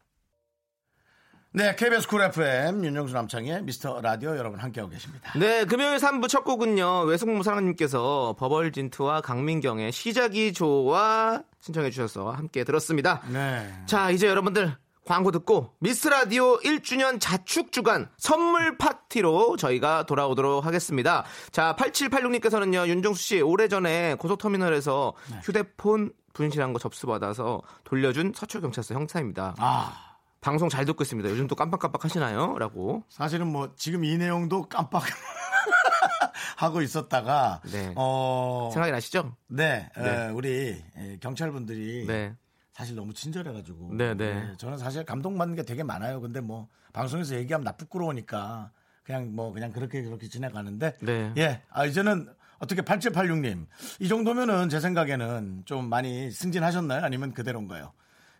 [1.52, 5.32] 네, KBS 쿨 FM 윤정수 남창희의 미스터 라디오 여러분 함께하고 계십니다.
[5.38, 7.02] 네, 금요일 3부 첫 곡은요.
[7.02, 13.22] 외숙모 사랑님께서 버벌진트와 강민경의 시작이 좋아 신청해 주셔서 함께 들었습니다.
[13.32, 13.72] 네.
[13.86, 21.24] 자, 이제 여러분들 광고 듣고 미스터 라디오 1주년 자축 주간 선물 파티로 저희가 돌아오도록 하겠습니다.
[21.52, 22.88] 자, 8786님께서는요.
[22.88, 25.12] 윤정수 씨 오래전에 고속터미널에서
[25.44, 29.54] 휴대폰 분실한 거 접수받아서 돌려준 서초경찰서 형사입니다.
[29.58, 31.28] 아, 방송 잘 듣고 있습니다.
[31.30, 32.58] 요즘 또 깜빡깜빡 하시나요?
[32.58, 33.04] 라고.
[33.08, 35.04] 사실은 뭐 지금 이 내용도 깜빡
[36.56, 37.92] 하고 있었다가 네.
[37.96, 39.36] 어, 생각이 나시죠?
[39.48, 40.26] 네, 네.
[40.26, 42.34] 에, 우리 에, 경찰분들이 네.
[42.72, 43.94] 사실 너무 친절해가지고.
[43.94, 44.52] 네, 네.
[44.58, 46.20] 저는 사실 감동받는 게 되게 많아요.
[46.20, 48.70] 근데 뭐 방송에서 얘기하면 나 부끄러우니까
[49.04, 50.96] 그냥 뭐 그냥 그렇게 그렇게 지나가는데.
[51.00, 51.32] 네.
[51.36, 51.62] 예.
[51.70, 52.28] 아 이제는
[52.62, 53.66] 어떻게 8786님
[53.98, 57.04] 이 정도면은 제 생각에는 좀 많이 승진하셨나요?
[57.04, 57.92] 아니면 그대로인가요?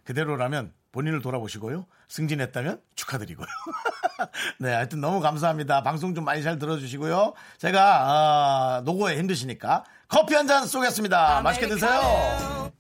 [0.05, 1.87] 그대로라면 본인을 돌아보시고요.
[2.09, 3.47] 승진했다면 축하드리고요.
[4.61, 5.83] 네, 하여튼 너무 감사합니다.
[5.83, 7.33] 방송 좀 많이 잘 들어주시고요.
[7.59, 11.41] 제가 아, 노고에 힘드시니까 커피 한 잔 쏘겠습니다.
[11.43, 12.71] 맛있게 드세요.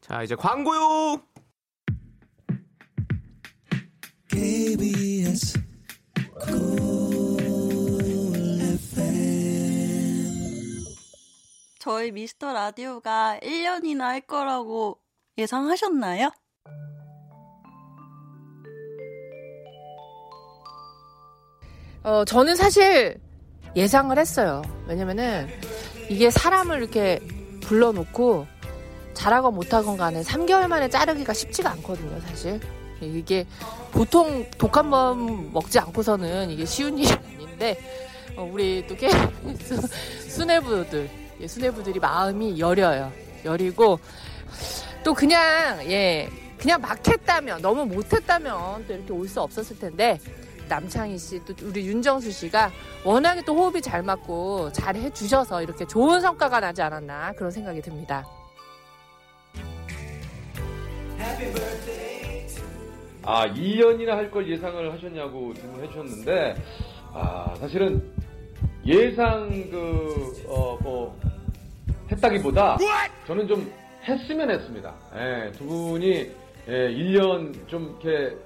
[0.00, 1.22] 자, 이제 광고요!
[4.28, 5.60] KBS
[11.80, 15.00] 저희 미스터 라디오가 1년이나 할 거라고
[15.38, 16.30] 예상하셨나요?
[22.02, 23.18] 어, 저는 사실
[23.76, 24.62] 예상을 했어요.
[24.86, 25.48] 왜냐면은
[26.08, 27.20] 이게 사람을 이렇게
[27.60, 28.46] 불러놓고
[29.14, 32.60] 잘하건 못하건 간에 3개월 만에 자르기가 쉽지가 않거든요, 사실.
[33.00, 33.46] 이게
[33.92, 37.78] 보통 독 한 번 먹지 않고서는 이게 쉬운 일이 아닌데,
[38.36, 41.08] 어, 우리 또 KBS 수뇌부들,
[41.40, 43.12] 예, 수뇌부들이 마음이 여려요.
[43.44, 43.98] 여리고,
[45.02, 50.18] 또 그냥, 예, 그냥 막 했다면, 너무 못했다면 또 이렇게 올 수 없었을 텐데,
[50.68, 52.70] 남창희 씨, 또 우리 윤정수 씨가
[53.04, 58.24] 워낙에 또 호흡이 잘 맞고 잘 해주셔서 이렇게 좋은 성과가 나지 않았나 그런 생각이 듭니다.
[63.22, 66.56] 아, 2년이나 할 걸 예상을 하셨냐고 질문해 주셨는데,
[67.12, 68.12] 아, 사실은
[68.86, 71.18] 예상 그, 어, 뭐,
[72.10, 72.78] 했다기보다
[73.26, 73.72] 저는 좀
[74.04, 74.94] 했으면 했습니다.
[75.14, 76.30] 예, 두 분이
[76.68, 78.36] 예, 1년 좀 이렇게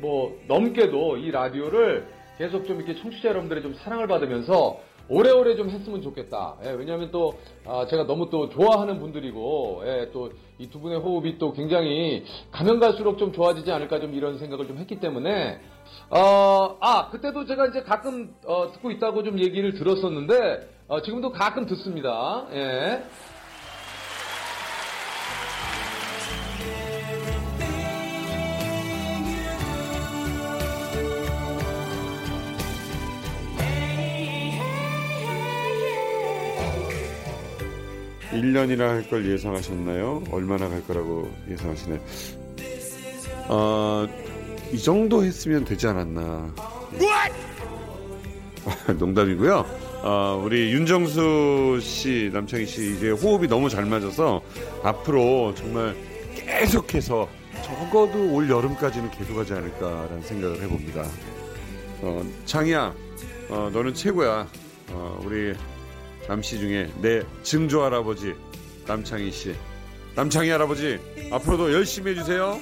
[0.00, 2.06] 뭐 넘게도 이 라디오를
[2.38, 4.80] 계속 좀 이렇게 청취자 여러분들의 좀 사랑을 받으면서
[5.12, 6.56] 오래오래 좀 했으면 좋겠다.
[6.64, 7.34] 예, 왜냐하면 또
[7.66, 13.18] 아, 제가 너무 또 좋아하는 분들이고 예, 또이 두 분의 호흡이 또 굉장히 가면 갈수록
[13.18, 15.60] 좀 좋아지지 않을까 좀 이런 생각을 좀 했기 때문에
[16.08, 21.66] 어, 아 그때도 제가 이제 가끔 어, 듣고 있다고 좀 얘기를 들었었는데 어, 지금도 가끔
[21.66, 22.46] 듣습니다.
[22.54, 23.02] 예.
[38.32, 40.24] 일 년이나 할 걸 예상하셨나요?
[40.30, 42.00] 얼마나 갈 거라고 예상하시나요?
[43.48, 44.06] 어,
[44.72, 46.54] 이 정도 했으면 되지 않았나.
[48.98, 49.66] 농담이고요.
[50.04, 54.40] 어, 우리 윤정수 씨, 남창희 씨 이제 호흡이 너무 잘 맞아서
[54.82, 55.94] 앞으로 정말
[56.34, 57.28] 계속해서
[57.62, 61.04] 적어도 올 여름까지는 계속하지 않을까라는 생각을 해봅니다.
[62.00, 62.94] 어, 창희야,
[63.50, 64.48] 어, 너는 최고야.
[64.90, 65.54] 어, 우리
[66.28, 68.34] 남씨 중에 내 증조 할아버지
[68.86, 69.54] 남창희 씨,
[70.14, 70.98] 남창희 할아버지
[71.30, 72.60] 앞으로도 열심히 해주세요.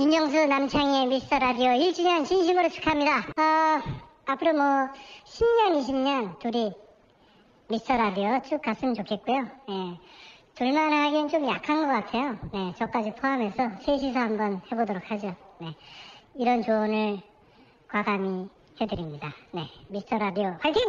[0.00, 3.18] 윤정수 남창희의 미스터 라디오 1주년 진심으로 축하합니다.
[3.36, 3.82] 어,
[4.26, 4.64] 앞으로 뭐
[5.24, 6.72] 10년, 20년 둘이
[7.68, 9.38] 미스터 라디오 쭉 갔으면 좋겠고요.
[9.70, 9.98] 예.
[10.58, 12.36] 둘만 하기엔 좀 약한 것 같아요.
[12.52, 15.34] 네, 저까지 포함해서 셋이서 한번 해보도록 하죠.
[15.60, 15.72] 네.
[16.34, 17.20] 이런 조언을
[17.86, 18.48] 과감히
[18.80, 19.32] 해드립니다.
[19.52, 20.82] 네, 미스터 라디오 화이팅!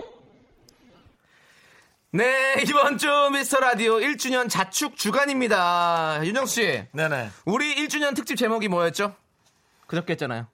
[2.12, 6.22] 네, 이번 주 미스터 라디오 1주년 자축 주간입니다.
[6.26, 6.84] 윤정수 씨.
[6.92, 7.30] 네네.
[7.46, 9.14] 우리 1주년 특집 제목이 뭐였죠?
[9.86, 10.48] 그저께 했잖아요.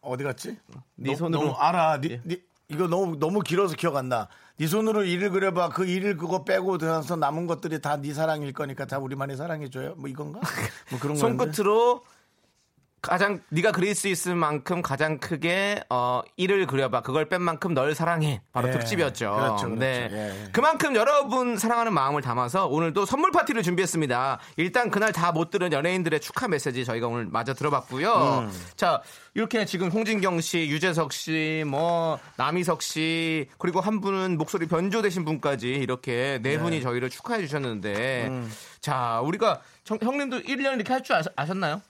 [0.00, 0.56] 어디 갔지?
[0.96, 1.40] 네 너- 손으로.
[1.42, 2.00] 너무 알아.
[2.00, 2.20] 니, 예.
[2.24, 4.28] 니- 이거 너무 너무 길어서 기억 안 나.
[4.58, 5.68] 네 손으로 일을 그려봐.
[5.70, 9.94] 그 일을 그거 빼고 들어서 남은 것들이 다 네 사랑일 거니까 다 우리만의 사랑해줘요.
[9.96, 10.40] 뭐 이건가?
[10.90, 11.20] 뭐 그런 거.
[11.20, 12.02] 손끝으로
[13.00, 17.02] 가장 네가 그릴 수 있을 만큼 가장 크게 어 일을 그려봐.
[17.02, 18.42] 그걸 뺀 만큼 널 사랑해.
[18.52, 18.72] 바로 예.
[18.72, 19.32] 특집이었죠.
[19.34, 19.68] 그렇죠, 그렇죠.
[19.76, 20.08] 네.
[20.10, 20.48] 예, 예.
[20.52, 24.38] 그만큼 여러분 사랑하는 마음을 담아서 오늘도 선물 파티를 준비했습니다.
[24.56, 28.48] 일단 그날 다 못 들은 연예인들의 축하 메시지 저희가 오늘 마저 들어봤고요.
[28.50, 28.52] 음.
[28.76, 29.02] 자,
[29.34, 35.68] 이렇게 지금 홍진경 씨, 유재석 씨, 뭐 남희석 씨, 그리고 한 분은 목소리 변조되신 분까지
[35.70, 38.50] 이렇게 네 분이 저희를 축하해 주셨는데 음.
[38.80, 41.80] 자, 우리가 형, 형님도 1년 이렇게 할 줄 아셨나요?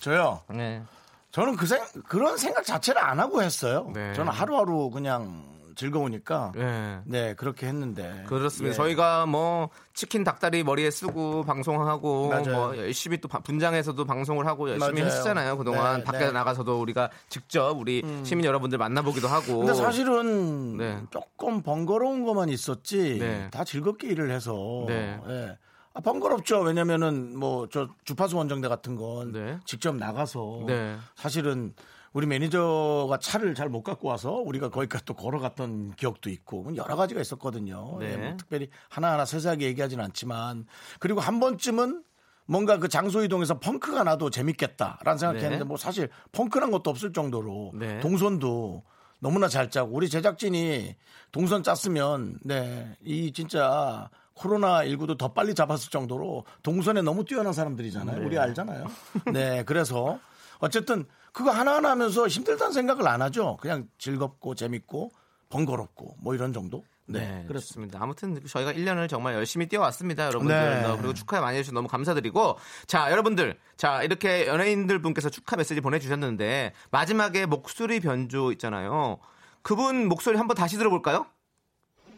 [0.00, 0.40] 저요.
[0.48, 0.82] 네.
[1.30, 3.90] 저는 그 생, 그런 생각 자체를 안 하고 했어요.
[3.94, 4.12] 네.
[4.14, 5.44] 저는 하루하루 그냥
[5.76, 6.52] 즐거우니까.
[6.56, 7.00] 네.
[7.04, 8.24] 네, 그렇게 했는데.
[8.26, 8.72] 그렇습니다.
[8.72, 8.76] 예.
[8.76, 12.44] 저희가 뭐 치킨 닭다리 머리에 쓰고 방송하고 맞아요.
[12.52, 15.06] 뭐 열심히 또 바- 분장에서도 방송을 하고 열심히 맞아요.
[15.06, 15.56] 했잖아요.
[15.56, 16.32] 그동안 네, 밖에 네.
[16.32, 19.58] 나가서도 우리가 직접 우리 시민 여러분들 만나보기도 하고.
[19.60, 21.00] 근데 사실은 네.
[21.10, 23.48] 조금 번거로운 것만 있었지 네.
[23.52, 25.56] 다 즐겁게 일을 해서 네.
[25.90, 25.98] 예.
[25.98, 26.60] 아, 번거롭죠.
[26.60, 29.58] 왜냐면은 뭐 저 주파수 원정대 같은 건 네.
[29.64, 30.96] 직접 나가서 네.
[31.16, 31.74] 사실은
[32.12, 37.20] 우리 매니저가 차를 잘 못 갖고 와서 우리가 거기까지 또 걸어갔던 기억도 있고 여러 가지가
[37.20, 37.98] 있었거든요.
[38.00, 38.12] 네.
[38.12, 40.66] 예, 뭐 특별히 하나하나 세세하게 얘기하지는 않지만
[40.98, 42.02] 그리고 한 번쯤은
[42.46, 45.64] 뭔가 그 장소 이동에서 펑크가 나도 재밌겠다라는 생각했는데 네.
[45.64, 48.00] 뭐 사실 펑크란 것도 없을 정도로 네.
[48.00, 48.82] 동선도
[49.20, 50.96] 너무나 잘 짜고 우리 제작진이
[51.30, 54.10] 동선 짰으면 네 이 진짜
[54.40, 58.24] 코로나 19도 더 빨리 잡았을 정도로 동선에 너무 뛰어난 사람들이잖아요.
[58.24, 58.86] 우리 알잖아요.
[59.34, 60.18] 네 그래서
[60.60, 63.58] 어쨌든 그거 하나하나 하면서 힘들다는 생각을 안 하죠.
[63.60, 65.10] 그냥 즐겁고 재밌고
[65.50, 66.82] 번거롭고 뭐 이런 정도.
[67.04, 67.48] 네, 네, 그렇습니다.
[67.48, 67.98] 그렇습니다.
[68.02, 70.56] 아무튼 저희가 1년을 정말 열심히 뛰어왔습니다, 여러분들.
[70.56, 70.84] 네.
[70.86, 72.56] 어, 그리고 축하 많이 해주셔서 너무 감사드리고.
[72.86, 73.58] 자, 여러분들.
[73.76, 79.18] 자, 이렇게 연예인들 분께서 축하 메시지 보내주셨는데, 마지막에 목소리 변조 있잖아요.
[79.62, 81.26] 그분 목소리 한번 다시 들어볼까요?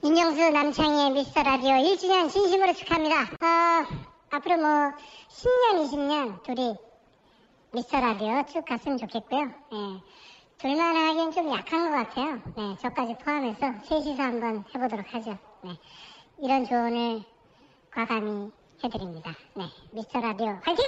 [0.05, 3.21] 윤정수 남창희의 미스터 라디오 1주년 진심으로 축하합니다.
[3.23, 3.87] 어,
[4.31, 4.69] 앞으로 뭐
[5.29, 6.75] 10년, 20년 둘이
[7.73, 9.43] 미스터 라디오 쭉 갔으면 좋겠고요.
[9.43, 10.03] 예.
[10.59, 12.41] 둘만 하기엔 좀 약한 것 같아요.
[12.57, 15.39] 네, 저까지 포함해서 셋이서 한번 해보도록 하죠.
[15.63, 15.79] 네,
[16.43, 17.23] 이런 조언을
[17.93, 18.51] 과감히
[18.83, 19.33] 해드립니다.
[19.55, 20.85] 네, 미스터 라디오 화이팅!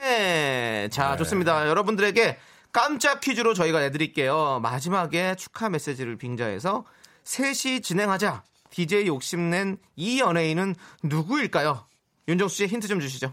[0.00, 0.88] 네.
[0.92, 1.68] 자, 좋습니다.
[1.68, 2.38] 여러분들에게
[2.70, 4.60] 깜짝 퀴즈로 저희가 내드릴게요.
[4.62, 6.84] 마지막에 축하 메시지를 빙자해서
[7.30, 8.42] 셋이 진행하자.
[8.70, 10.74] DJ 욕심낸 이 연예인은
[11.04, 11.86] 누구일까요?
[12.26, 13.32] 윤정수 씨 힌트 좀 주시죠.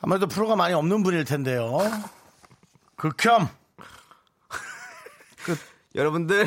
[0.00, 1.78] 아무래도 프로가 많이 없는 분일 텐데요.
[2.94, 3.48] 극혐.
[5.96, 6.46] 여러분들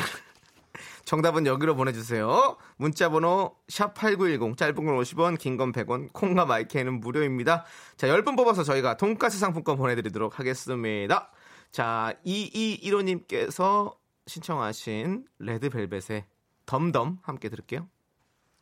[1.04, 2.56] 정답은 여기로 보내주세요.
[2.78, 7.66] 문자번호 샵8910 짧은 건 50원 긴 건 100원 콩과 마이크는 무료입니다.
[7.98, 11.30] 자 10분 뽑아서 저희가 돈가스 상품권 보내드리도록 하겠습니다.
[11.70, 13.94] 자 2215님께서
[14.26, 16.24] 신청하신 레드벨벳의
[16.68, 17.88] Dumb Dumb 함께 들을게요.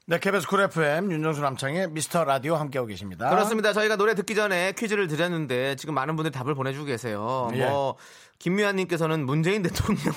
[0.09, 3.29] 네, KBS 쿨 FM 윤정수 남창희의 미스터 라디오 함께하고 계십니다.
[3.29, 3.73] 그렇습니다.
[3.73, 7.51] 저희가 노래 듣기 전에 퀴즈를 드렸는데 지금 많은 분들이 답을 보내주고 계세요.
[7.55, 7.67] 예.
[7.67, 7.97] 뭐
[8.39, 10.15] 김미아님께서는 문재인 대통령,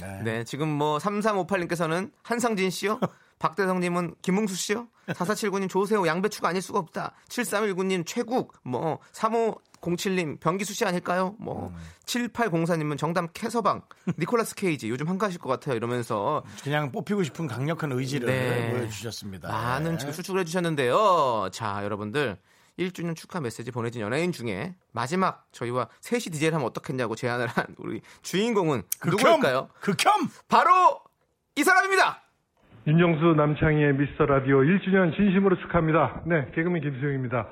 [0.00, 0.22] 네.
[0.24, 2.98] 네, 지금 뭐 3358님께서는 한상진 씨요.
[3.38, 4.88] 박대성님은 김웅수 씨요.
[5.08, 7.12] 4479님 조세호 양배추가 아닐 수가 없다.
[7.28, 8.98] 7319님 최국, 뭐
[9.86, 11.34] 3507님 변기수 씨 아닐까요?
[11.38, 11.76] 뭐 음.
[12.06, 13.82] 7804님은 정답 캐서방,
[14.18, 15.76] 니콜라스 케이지 요즘 한가하실 것 같아요.
[15.76, 18.70] 이러면서 그냥 뽑히고 싶은 강력한 의지를 네.
[18.72, 19.48] 보여주셨습니다.
[19.48, 19.98] 많은 네.
[19.98, 21.48] 지금 추측을 해주셨는데요.
[21.52, 22.36] 자, 여러분들.
[22.78, 28.02] 1주년 축하 메시지 보내준 연예인 중에 마지막 저희와 셋이 DJ를 하면 어떻겠냐고 제안을 한 우리
[28.20, 29.16] 주인공은 극혐!
[29.16, 29.70] 누구일까요?
[29.80, 30.12] 극혐!
[30.46, 31.00] 바로
[31.56, 32.20] 이 사람입니다!
[32.86, 36.20] 윤정수 남창희의 미스터 라디오 1주년 진심으로 축하합니다.
[36.26, 37.48] 네, 개그맨 김수영입니다.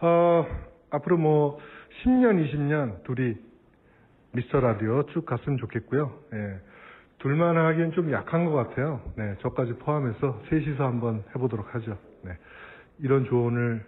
[0.00, 0.46] 어,
[0.90, 1.58] 앞으로 뭐
[2.02, 3.36] 10년, 20년 둘이
[4.32, 6.12] 미스터 라디오 쭉 갔으면 좋겠고요.
[6.34, 6.60] 예,
[7.18, 9.00] 둘만 하기엔 좀 약한 것 같아요.
[9.16, 11.98] 네, 저까지 포함해서 셋이서 한번 해보도록 하죠.
[12.22, 12.32] 네,
[12.98, 13.84] 이런 조언을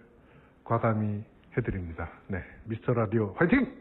[0.63, 1.23] 과감히
[1.57, 2.09] 해드립니다.
[2.27, 3.71] 네, 미스터 라디오 화이팅!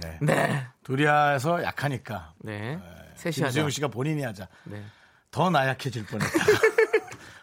[0.00, 0.18] 네.
[0.22, 0.66] 네.
[0.82, 2.32] 둘이 해서 약하니까.
[2.38, 2.78] 네.
[3.14, 3.46] 셋이 하자.
[3.46, 4.48] 김수영 씨가 본인이 하자.
[4.64, 4.82] 네.
[5.30, 6.71] 더 나약해질 뻔했다가.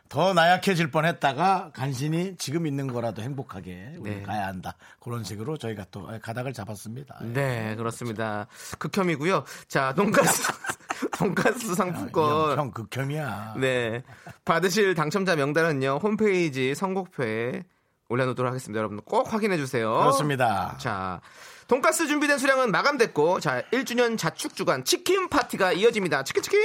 [0.09, 4.23] 더 나약해질 뻔했다가 간신히 지금 있는 거라도 행복하게 우리 네.
[4.23, 4.75] 가야 한다.
[4.99, 7.19] 그런 식으로 저희가 또 가닥을 잡았습니다.
[7.21, 8.47] 네, 그렇습니다.
[8.79, 9.43] 극혐이고요.
[9.67, 10.51] 자, 돈가스,
[11.19, 12.57] 돈가스 상품권.
[12.57, 13.53] 형 극혐이야.
[13.59, 14.01] 네.
[14.45, 17.63] 받으실 당첨자 명단은요, 홈페이지 선곡표에
[18.09, 18.79] 올려놓도록 하겠습니다.
[18.79, 19.93] 여러분 꼭 확인해 주세요.
[19.99, 20.75] 그렇습니다.
[20.79, 21.21] 자,
[21.69, 26.23] 돈가스 준비된 수량은 마감됐고, 자, 1주년 자축 주간 치킨 파티가 이어집니다.
[26.23, 26.59] 치킨, 치킨!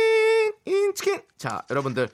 [0.64, 1.20] 인 치킨!
[1.36, 2.08] 자, 여러분들,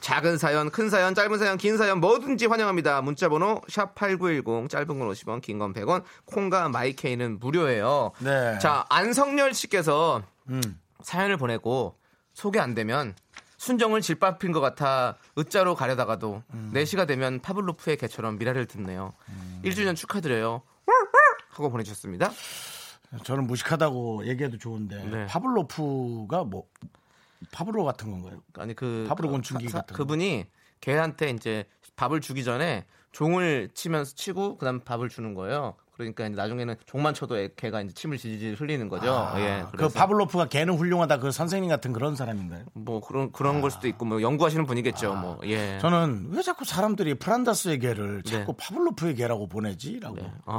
[0.00, 3.00] 작은 사연, 큰 사연, 짧은 사연, 긴 사연, 뭐든지 환영합니다.
[3.00, 8.12] 문자번호, 샵 8910, 짧은 건 50원, 긴 건 100원, 콩과 마이케이는 무료예요.
[8.18, 8.58] 네.
[8.58, 10.60] 자, 안성열 씨께서 음.
[11.02, 11.96] 사연을 보내고,
[12.34, 13.14] 소개 안 되면,
[13.56, 16.72] 순정을 질밥인 것 같아 으자로 가려다가도 음.
[16.74, 19.14] 4시가 되면 파블로프의 개처럼 미라를 듣네요.
[19.64, 20.60] 1주년 축하드려요.
[21.54, 22.32] 하고 보내주셨습니다.
[23.22, 25.26] 저는 무식하다고 얘기해도 좋은데 네.
[25.26, 26.66] 파블로프가 뭐
[27.52, 28.40] 파블로 같은 건가요?
[28.54, 29.98] 아니 그 파브로 그- 곤충기 사- 같은 거.
[29.98, 30.46] 그분이
[30.80, 31.64] 개한테 이제
[31.96, 35.74] 밥을 주기 전에 종을 치면서 치고 그다음 밥을 주는 거예요.
[35.92, 39.12] 그러니까 나중에는 종만 쳐도 애- 개가 이제 침을 질질 흘리는 거죠.
[39.14, 39.64] 아, 예.
[39.76, 42.64] 그 파블로프가 개는 훌륭하다 그 선생님 같은 그런 사람인가요?
[42.72, 45.14] 뭐 그런 그런 걸 수도 있고 뭐 연구하시는 분이겠죠.
[45.14, 45.76] 뭐 예.
[45.76, 45.78] 아.
[45.78, 48.56] 저는 왜 자꾸 사람들이 프란다스의 개를 자꾸 네.
[48.58, 50.16] 파블로프의 개라고 보내지라고.
[50.46, 50.58] 어.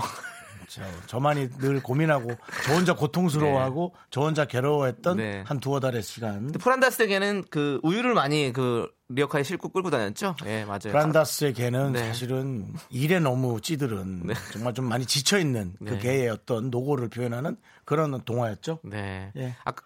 [0.76, 2.32] 저, 저만이 늘 고민하고
[2.65, 5.43] 저 혼자 고통스러워하고 저 혼자 괴로워했던 네.
[5.47, 6.43] 한 두어 달의 시간.
[6.47, 10.36] 근데 프란다스에게는 그 우유를 많이 그 리어카에 싣고 끌고 다녔죠.
[10.45, 10.91] 예, 맞아요.
[10.91, 11.99] 프란다스의 개는 네.
[11.99, 15.99] 사실은 일에 너무 찌들은 정말 좀 많이 지쳐 있는 그 네.
[15.99, 17.55] 개의 어떤 노고를 표현하는
[17.86, 18.80] 그런 동화였죠.
[18.84, 19.32] 네.
[19.38, 19.55] 예.
[19.63, 19.86] 아까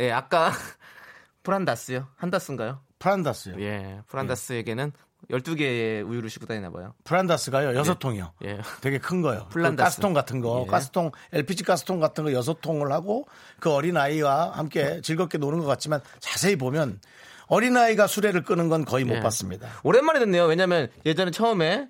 [0.00, 0.50] 예, 아까
[1.42, 2.08] 프란다스요.
[2.16, 2.80] 한다스인가요?
[2.98, 3.60] 프란다스요.
[3.60, 4.00] 예.
[4.06, 4.92] 프란다스에게는
[5.30, 6.94] 12개의 우유를 싣고 다니나 봐요.
[7.04, 8.32] 프란다스가요 여섯 통이요.
[8.44, 8.60] 예.
[8.80, 9.46] 되게 큰 거요.
[9.48, 9.84] 그 플란다스.
[9.84, 10.70] 가스통 같은 거, 예.
[10.70, 13.26] 가스통, LPG 가스통 같은 거 여섯 통을 하고
[13.60, 17.00] 그 어린 아이와 함께 즐겁게 노는 것 같지만 자세히 보면
[17.46, 19.20] 어린 아이가 수레를 끄는 건 거의 못 예.
[19.20, 19.68] 봤습니다.
[19.82, 20.44] 오랜만에 듣네요.
[20.46, 21.88] 왜냐면 예전에 처음에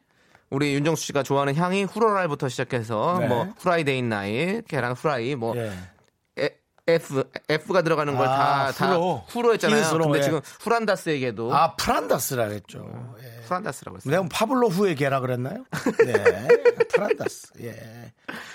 [0.51, 3.27] 우리 윤정수 씨가 좋아하는 향이 floral부터 시작해서 네.
[3.29, 5.73] 뭐 Friday night, 계란 후라이, 뭐 예.
[6.93, 9.25] 에- F F가 들어가는 걸 다 아, 다 후로.
[9.29, 9.81] 후로했잖아요.
[9.81, 10.23] 히읗으로, 근데 예.
[10.23, 13.15] 지금 후란다스에게도 아 프란다스라 했죠.
[13.23, 13.43] 예.
[13.47, 14.11] 후란다스라고 했어요.
[14.11, 15.65] 내가 파블로프의 개라 그랬나요?
[16.07, 16.49] 네,
[16.89, 17.53] 프란다스.
[17.63, 18.13] 예.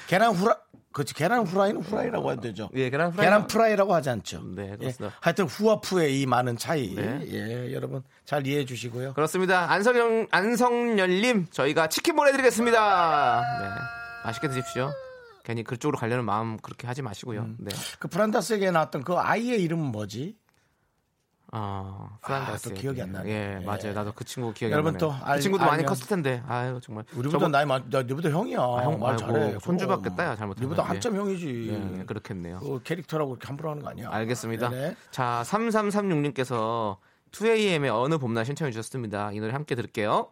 [0.07, 0.57] 계란 후라,
[0.93, 1.13] 그렇지.
[1.13, 2.69] 계란 후라이는 후라이라고 해도 되죠.
[2.75, 3.25] 예, 계란 후라이.
[3.27, 4.41] 계란 프라이라고 하지 않죠.
[4.55, 4.75] 네, 예.
[4.77, 5.15] 그렇습니다.
[5.21, 6.95] 하여튼 후와 푸의 이 많은 차이.
[6.95, 7.19] 네.
[7.27, 9.13] 예, 여러분 잘 이해해 주시고요.
[9.13, 9.69] 그렇습니다.
[9.71, 13.41] 안성영 안성열님 저희가 치킨 보내드리겠습니다.
[13.61, 13.67] 네,
[14.25, 14.91] 맛있게 드십시오.
[15.47, 17.39] 괜히 그쪽으로 가려는 마음 그렇게 하지 마시고요.
[17.43, 17.55] 음.
[17.57, 17.73] 네.
[17.99, 20.35] 그 프란다스에게 나왔던 그 아이의 이름은 뭐지?
[21.53, 22.67] 아, 아, 프란다스.
[22.67, 23.29] 또 기억이 안 나네.
[23.29, 23.65] 예, 예.
[23.65, 23.93] 맞아요.
[23.93, 25.17] 나도 그 친구 기억이 여러분 안 나네요.
[25.19, 26.43] 또 알- 그 친구도 많이 알면- 컸을 텐데.
[26.49, 27.05] 아유, 정말.
[27.13, 28.59] 우리보다 저번- 나이 많, 나 너보다 형이야.
[28.59, 29.57] 아, 형, 말 잘해.
[29.61, 30.01] 손주 그럼.
[30.01, 30.67] 받겠다, 야, 잘못하면.
[30.69, 30.87] 우리보다 예.
[30.89, 31.97] 한점 형이지.
[31.99, 32.59] 예, 그렇겠네요.
[32.59, 34.09] 그 캐릭터라고 이렇게 함부로 하는 거 아니야.
[34.11, 34.67] 알겠습니다.
[34.69, 34.95] 네네.
[35.11, 36.97] 자, 3336님께서
[37.31, 39.31] 2AM의 어느 봄날 신청해 주셨습니다.
[39.31, 40.29] 이 노래 함께 들을게요.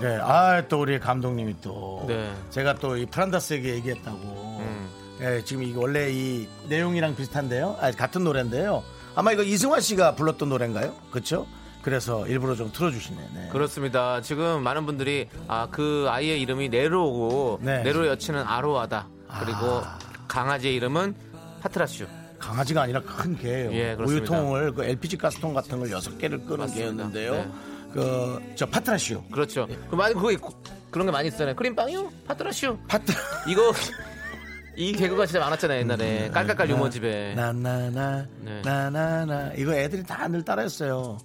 [0.00, 2.04] 네, 아, 또 우리 감독님이 또.
[2.08, 2.32] 네.
[2.50, 4.18] 제가 또 이 프란다스에게 얘기했다고.
[4.60, 4.88] 음.
[5.20, 7.76] 예, 지금 이게 원래 이 내용이랑 비슷한데요.
[7.80, 8.82] 아, 같은 노래인데요.
[9.14, 10.94] 아마 이거 이승화 씨가 불렀던 노래인가요?
[11.10, 11.46] 그렇죠?
[11.82, 13.28] 그래서 일부러 좀 틀어주시네.
[13.34, 13.48] 네.
[13.52, 14.20] 그렇습니다.
[14.22, 17.82] 지금 많은 분들이 아, 그 아이의 이름이 네로고 네.
[17.82, 19.06] 네로의 여친은 아로하다.
[19.40, 19.82] 그리고
[20.28, 21.14] 강아지의 이름은
[21.60, 22.06] 파트라슈.
[22.38, 23.72] 강아지가 아니라 큰 개예요.
[23.72, 23.92] 예.
[23.98, 26.74] 우유통을 그 LPG 가스통 같은 걸 여섯 개를 끄는 맞습니다.
[26.82, 27.32] 개였는데요.
[27.34, 27.50] 네.
[27.94, 29.22] 그저 파트라슈.
[29.30, 29.68] 그렇죠.
[29.88, 30.52] 그 많이 그거 있고,
[30.90, 31.54] 그런 게 많이 있잖아요.
[31.54, 32.10] 크림빵이요?
[32.26, 32.76] 파트라슈.
[32.88, 33.12] 파트
[33.48, 33.72] 이거
[34.76, 37.34] 이 개그가 진짜 많았잖아요 옛날에 깔깔깔 유머집에.
[37.34, 38.60] 나나나 네.
[38.64, 41.18] 나나나 이거 애들이 다 늘 따라했어요.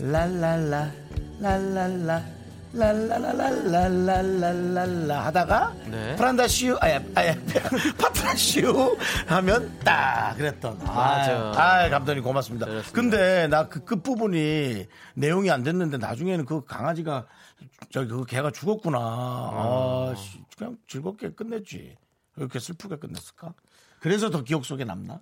[0.00, 0.90] 랄랄라
[1.40, 2.24] 랄랄라
[2.72, 6.16] 랄랄랄랄랄랄랄라 하다가 네.
[6.16, 7.34] 프란다시우 아야 아야
[7.98, 8.96] 파트라시우
[9.26, 11.52] 하면 딱 그랬던 맞아.
[11.56, 12.66] 아, 아 감독님 고맙습니다.
[12.66, 12.94] 그렇습니다.
[12.94, 17.26] 근데 나 그 끝 부분이 내용이 안 됐는데 나중에는 그 강아지가
[17.90, 18.98] 저기 그 개가 죽었구나.
[19.00, 21.96] 아, 씨, 그냥 즐겁게 끝냈지.
[22.36, 23.52] 왜 이렇게 슬프게 끝냈을까?
[24.00, 25.20] 그래서 더 기억 속에 남나?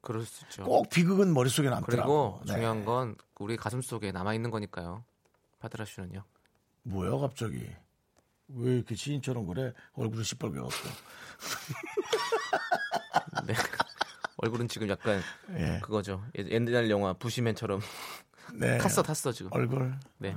[0.00, 0.64] 그럴 수 있죠.
[0.64, 2.40] 꼭 비극은 머릿속에 그리고 남더라고.
[2.46, 2.52] 네.
[2.54, 5.04] 중요한 건 우리 가슴 속에 남아 있는 거니까요.
[5.60, 6.22] 파트라슈는요.
[6.84, 7.68] 뭐야 갑자기?
[8.48, 9.72] 왜 이렇게 시인처럼 그래?
[9.94, 10.72] 얼굴이 시뻘게 갖고.
[13.46, 13.54] 네.
[14.38, 15.20] 얼굴은 지금 약간
[15.56, 15.80] 예.
[15.82, 16.22] 그거죠.
[16.38, 17.80] 예- 옛날 영화 부시맨처럼
[18.54, 18.78] 네.
[18.78, 19.50] 탔어 탔어 지금.
[19.52, 19.94] 얼굴.
[20.18, 20.34] 네.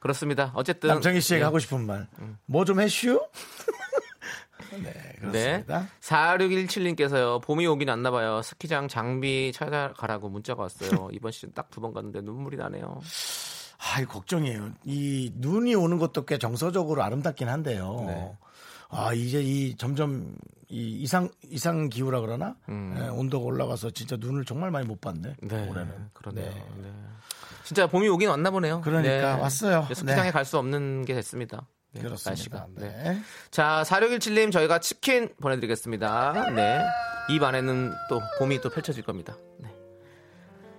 [0.00, 0.50] 그렇습니다.
[0.54, 1.44] 어쨌든 남창희 씨에게 예.
[1.44, 2.08] 하고 싶은 말.
[2.46, 3.24] 뭐 좀 해슈?
[4.72, 5.16] 네, 네.
[5.20, 5.88] 그렇습니다.
[6.00, 7.42] 4617님께서요.
[7.42, 8.42] 봄이 오긴 왔나 봐요.
[8.42, 11.10] 스키장 장비 찾아가라고 문자가 왔어요.
[11.12, 13.00] 이번 시즌 딱 두 번 갔는데 눈물이 나네요.
[13.94, 14.72] 아, 이 걱정이에요.
[14.84, 18.04] 이 눈이 오는 것도 꽤 정서적으로 아름답긴 한데요.
[18.08, 18.32] 네.
[18.88, 20.34] 아, 이제 이 점점
[20.68, 22.96] 이 이상 이상 기후라 그러나 음.
[22.98, 25.36] 예, 온도가 올라가서 진짜 눈을 정말 많이 못 봤네.
[25.40, 25.68] 네.
[25.68, 26.10] 올해는.
[26.12, 26.44] 그러네요.
[26.50, 26.64] 네.
[26.82, 26.92] 네.
[27.62, 28.80] 진짜 봄이 오긴 왔나 보네요.
[28.80, 29.82] 그러니까 왔어요.
[29.86, 30.30] 이제 스키장에 네.
[30.32, 31.68] 갈수 없는 게 됐습니다.
[31.92, 32.30] 네, 그렇습니다.
[32.30, 32.66] 날씨가.
[32.74, 32.88] 네.
[32.88, 33.20] 네.
[33.52, 36.50] 자, 4617님 저희가 치킨 보내드리겠습니다.
[36.50, 36.84] 네.
[37.30, 39.36] 입 안에는 또 봄이 또 펼쳐질 겁니다.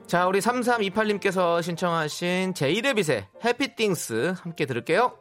[0.06, 0.08] 네.
[0.08, 5.18] 자, 우리 3328님께서 신청하신 제이레빗의 해피띵스 함께 들을게요.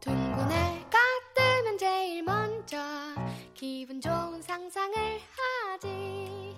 [0.00, 0.98] 둥근 애가
[1.34, 2.76] 뜨면 제일 먼저
[3.54, 4.94] 기분 좋은 상상을
[5.72, 6.56] 하지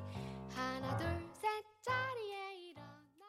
[0.54, 1.06] 하나 둘
[1.40, 1.48] 셋
[1.82, 3.24] 자리에 일어나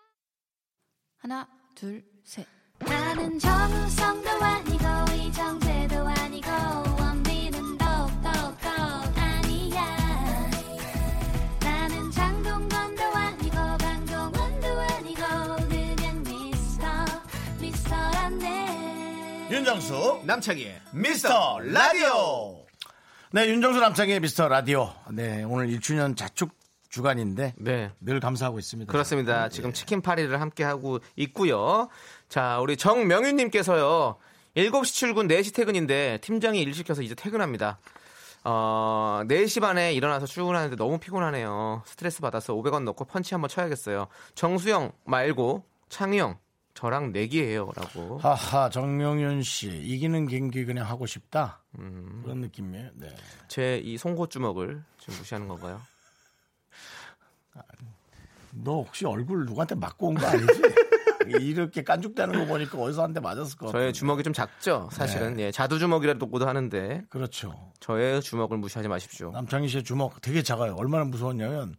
[1.18, 2.46] 하나, 둘, 셋.
[2.80, 4.86] 나는 정우성도 아니고
[5.16, 6.48] 이정재도 아니고
[19.72, 22.66] 윤정수 남창희의 미스터 라디오.
[23.32, 24.92] 네, 윤정수 남창의 미스터 라디오.
[25.12, 26.52] 네, 오늘 1주년 자축
[26.90, 27.90] 주간인데 네.
[28.02, 28.92] 늘 감사하고 있습니다.
[28.92, 29.48] 그렇습니다.
[29.48, 31.88] 지금 치킨 파리를 함께 하고 있고요.
[32.28, 34.18] 자, 우리 정명윤 님께서요.
[34.58, 37.80] 7시 출근, 4시 퇴근인데 팀장이 일 시켜서 이제 퇴근합니다.
[38.44, 41.84] 어, 4시 반에 일어나서 출근하는데 너무 피곤하네요.
[41.86, 44.08] 스트레스 받아서 500원 넣고 펀치 한번 쳐야겠어요.
[44.36, 46.41] 정수영 말고 창희 형
[46.82, 47.70] 저랑 내기해요.
[47.76, 48.18] 라고.
[48.18, 51.62] 하하, 정명윤 씨 이기는 경기 그냥 하고 싶다.
[51.76, 52.90] 그런 느낌이에요.
[52.96, 53.16] 네.
[53.48, 55.80] 제 이 송곳 주먹을 지금 무시하는 건가요?
[58.52, 60.48] 너 혹시 얼굴 누구한테 맞고 온 거 아니지?
[61.40, 63.78] 이렇게 깐죽대는 거 보니까 어디서 한 대 맞았을 것 같아.
[63.78, 64.90] 저의 주먹이 좀 작죠?
[64.92, 65.40] 사실은.
[65.40, 67.72] 예, 자두 주먹이라고도 하는데 그렇죠.
[67.80, 69.30] 저의 주먹을 무시하지 마십시오.
[69.32, 70.74] 남창희 씨의 주먹 되게 작아요.
[70.76, 71.76] 얼마나 무서웠냐면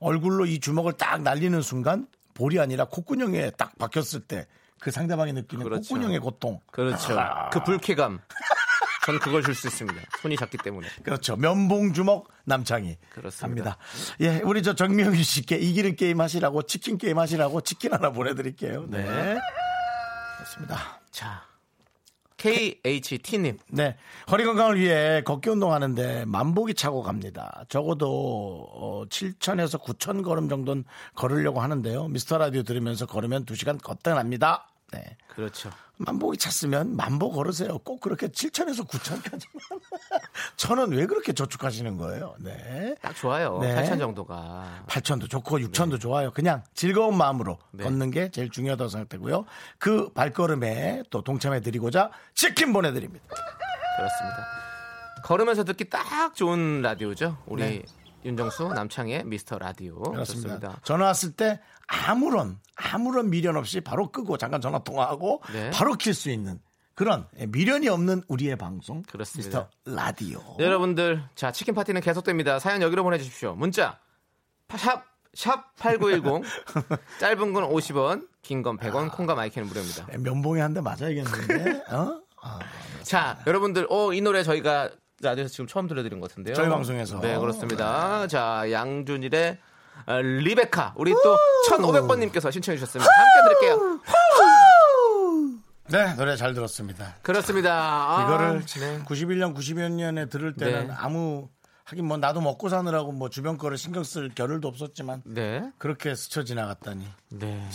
[0.00, 2.06] 얼굴로 이 주먹을 딱 날리는 순간
[2.36, 4.46] 볼이 아니라 콧구멍에 딱 박혔을 때
[4.80, 5.94] 그 상대방이 느끼는 그렇죠.
[5.94, 6.60] 콧구멍의 고통.
[6.70, 7.18] 그렇죠.
[7.18, 7.50] 아.
[7.50, 8.20] 그 불쾌감.
[9.04, 10.00] 전 그걸 줄 수 있습니다.
[10.20, 10.88] 손이 작기 때문에.
[11.04, 11.36] 그렇죠.
[11.36, 12.98] 면봉 주먹 남창희.
[13.10, 13.70] 그렇습니다.
[13.70, 13.78] 합니다.
[14.20, 18.86] 예, 우리 저 정명희 씨께 이기는 게임 하시라고 치킨 게임 하시라고 치킨 하나 보내드릴게요.
[18.88, 19.38] 네.
[20.36, 21.00] 그렇습니다.
[21.10, 21.45] 자.
[22.36, 23.58] KHT님.
[23.68, 23.96] 네.
[24.30, 27.64] 허리 건강을 위해 걷기 운동하는데 만보기 차고 갑니다.
[27.68, 30.84] 적어도 어, 7천에서 9천 걸음 정도는
[31.14, 32.08] 걸으려고 하는데요.
[32.08, 34.68] 미스터 라디오 들으면서 걸으면 2시간 걷다 납니다.
[34.96, 35.16] 네.
[35.28, 35.70] 그렇죠.
[35.98, 37.78] 만보기 찼으면 만보 걸으세요.
[37.78, 39.80] 꼭 그렇게 7천에서 9천까지만.
[40.56, 42.34] 천은 왜 그렇게 저축하시는 거예요?
[42.38, 42.94] 네.
[43.00, 43.58] 딱 좋아요.
[43.60, 43.74] 네.
[43.74, 44.84] 8천 정도가.
[44.86, 46.30] 8천도 좋고 6천도 좋아요.
[46.32, 47.84] 그냥 즐거운 마음으로 네.
[47.84, 49.46] 걷는 게 제일 중요하다고 생각되고요.
[49.78, 53.24] 그 발걸음에 또 동참해 드리고자 치킨 보내 드립니다.
[53.96, 54.46] 그렇습니다.
[55.24, 57.38] 걸으면서 듣기 딱 좋은 라디오죠.
[57.46, 57.82] 우리 네.
[58.24, 60.00] 윤정수 남창희의 미스터 라디오.
[60.00, 60.48] 그렇습니다.
[60.58, 60.80] 좋습니다.
[60.82, 65.70] 전화 왔을 때 아무런 아무런 미련 없이 바로 끄고 잠깐 전화 통화하고 네.
[65.70, 66.60] 바로 킬 수 있는
[66.94, 69.68] 그런 미련이 없는 우리의 방송 그렇습니다.
[69.84, 70.40] 미스터 라디오.
[70.58, 72.58] 네, 여러분들, 자, 치킨 파티는 계속됩니다.
[72.58, 73.54] 사연 여기로 보내주십시오.
[73.54, 73.98] 문자,
[74.76, 75.04] 샵,
[75.34, 76.42] 샵 8910.
[77.20, 80.06] 짧은 건 50원, 긴 건 100원, 콩과 마이크는 무료입니다.
[80.06, 81.82] 네, 면봉에 한 대 맞아야겠는데.
[81.92, 82.22] 어?
[83.02, 84.88] 자, 여러분들, 어, 이 노래 저희가
[85.20, 86.54] 라디오에서 지금 처음 들려드린 것 같은데요.
[86.54, 87.20] 저희 방송에서.
[87.20, 88.26] 네, 그렇습니다.
[88.26, 89.58] 자, 양준일의
[90.06, 90.94] 어, 리베카.
[90.96, 91.36] 우리 또
[91.70, 93.10] 1500번님께서 신청해 주셨습니다.
[93.16, 94.00] 함께 들을게요.
[95.88, 97.14] 네, 노래 잘 들었습니다.
[97.22, 97.72] 그렇습니다.
[97.72, 99.04] 아, 이거를 네.
[99.04, 100.94] 91년, 92년에 들을 때는 네.
[100.96, 101.48] 아무
[101.84, 105.70] 하긴 뭐 나도 먹고 사느라고 뭐 주변 거를 신경 쓸 겨를도 없었지만 네.
[105.78, 107.06] 그렇게 스쳐 지나갔다니.
[107.30, 107.68] 네.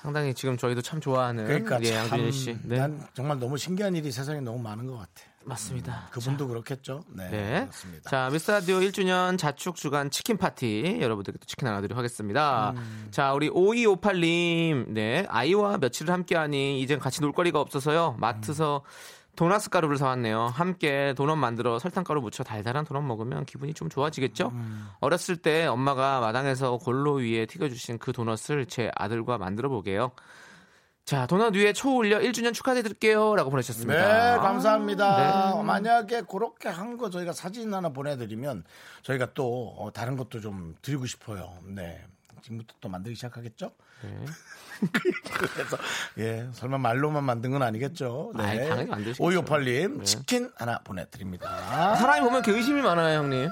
[0.00, 2.56] 상당히 지금 저희도 참 좋아하는 그러니까 예, 참, 양준일 씨.
[2.62, 2.78] 네.
[2.78, 5.33] 난 정말 너무 신기한 일이 세상에 너무 많은 것 같아.
[5.46, 6.08] 맞습니다.
[6.10, 7.02] 그분도 그렇겠죠.
[7.08, 7.60] 네, 네.
[7.62, 8.10] 그렇습니다.
[8.10, 12.72] 자, 미스터 라디오 1주년 자축 주간 치킨 파티 여러분들께 또 치킨 하나 드리도록 하겠습니다.
[12.76, 13.08] 음.
[13.10, 15.26] 자, 우리 5258님, 네.
[15.28, 18.16] 아이와 며칠을 함께 하니 이젠 같이 놀 거리가 없어서요.
[18.18, 18.82] 마트서
[19.36, 20.46] 도나스 가루를 사왔네요.
[20.46, 24.48] 함께 도넛 만들어 설탕가루 묻혀 달달한 도넛 먹으면 기분이 좀 좋아지겠죠?
[24.52, 24.88] 음.
[25.00, 30.12] 어렸을 때 엄마가 마당에서 골로 위에 튀겨주신 그 도넛을 제 아들과 만들어 보게요.
[31.04, 33.36] 자, 도넛 위에 초 올려 1주년 축하드릴게요.
[33.36, 34.34] 라고 보내셨습니다.
[34.36, 35.52] 네, 감사합니다.
[35.56, 35.62] 네.
[35.62, 38.62] 만약에 그렇게 한 거 저희가 사진 하나 보내드리면
[39.02, 41.58] 저희가 또 어, 다른 것도 좀 드리고 싶어요.
[41.64, 42.00] 네.
[42.42, 43.72] 지금부터 또 만들기 시작하겠죠?
[44.02, 44.24] 네.
[45.54, 45.76] 그래서
[46.18, 48.32] 예 설마 말로만 만든 건 아니겠죠?
[48.36, 48.68] 아이, 네.
[48.68, 49.22] 당연히 만드시겠죠.
[49.24, 50.04] 오이오팔님 네.
[50.04, 51.96] 치킨 하나 보내드립니다.
[51.96, 53.48] 사람이 보면 이렇게 의심이 많아요, 형님.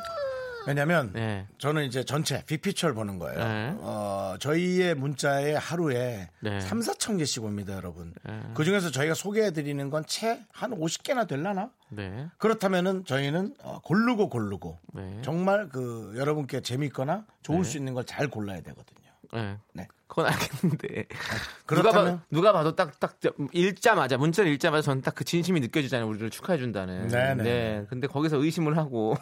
[0.66, 1.46] 왜냐면 네.
[1.58, 3.38] 저는 이제 전체 빅피처를 보는 거예요.
[3.38, 3.74] 네.
[3.80, 6.60] 어, 저희의 문자에 하루에 네.
[6.60, 8.12] 3, 4천 개씩 옵니다, 여러분.
[8.24, 8.40] 네.
[8.54, 11.70] 그 중에서 저희가 소개해 드리는 건 채 한 50개나 될라나?
[11.88, 12.28] 네.
[12.38, 15.18] 그렇다면은 저희는 어, 고르고 고르고 네.
[15.22, 17.64] 정말 그 여러분께 재밌거나 좋을 네.
[17.64, 19.00] 수 있는 걸 잘 골라야 되거든요.
[19.32, 19.56] 네.
[19.72, 19.88] 네.
[20.06, 21.06] 그건 알겠는데.
[21.66, 23.16] 누가, 그렇다면 봐, 누가 봐도 딱, 딱,
[23.52, 26.06] 읽자마자, 문자를 읽자마자 저는 딱 그 진심이 느껴지잖아요.
[26.08, 27.08] 우리를 축하해준다는.
[27.08, 27.42] 네네.
[27.42, 27.86] 네.
[27.88, 29.16] 근데 거기서 의심을 하고.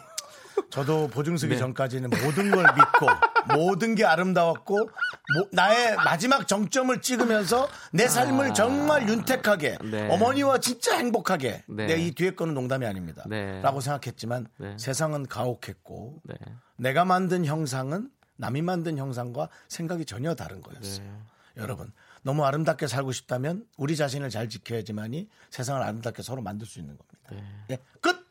[0.69, 1.59] 저도 보증 쓰기 네.
[1.59, 3.07] 전까지는 모든 걸 믿고
[3.57, 9.83] 모든 게 아름다웠고 모- 나의 마지막 정점을 찍으면서 내 삶을 정말 윤택하게 아.
[9.83, 10.09] 네.
[10.09, 11.85] 어머니와 진짜 행복하게 네.
[11.87, 13.23] 내이 뒤에 거는 농담이 아닙니다.
[13.27, 13.61] 네.
[13.61, 14.75] 라고 생각했지만 네.
[14.77, 16.35] 세상은 가혹했고 네.
[16.77, 21.05] 내가 만든 형상은 남이 만든 형상과 생각이 전혀 다른 거였어요.
[21.05, 21.61] 네.
[21.61, 21.91] 여러분
[22.23, 27.45] 너무 아름답게 살고 싶다면 우리 자신을 잘 지켜야지만이 세상을 아름답게 서로 만들 수 있는 겁니다.
[27.71, 28.30] 예, 끝.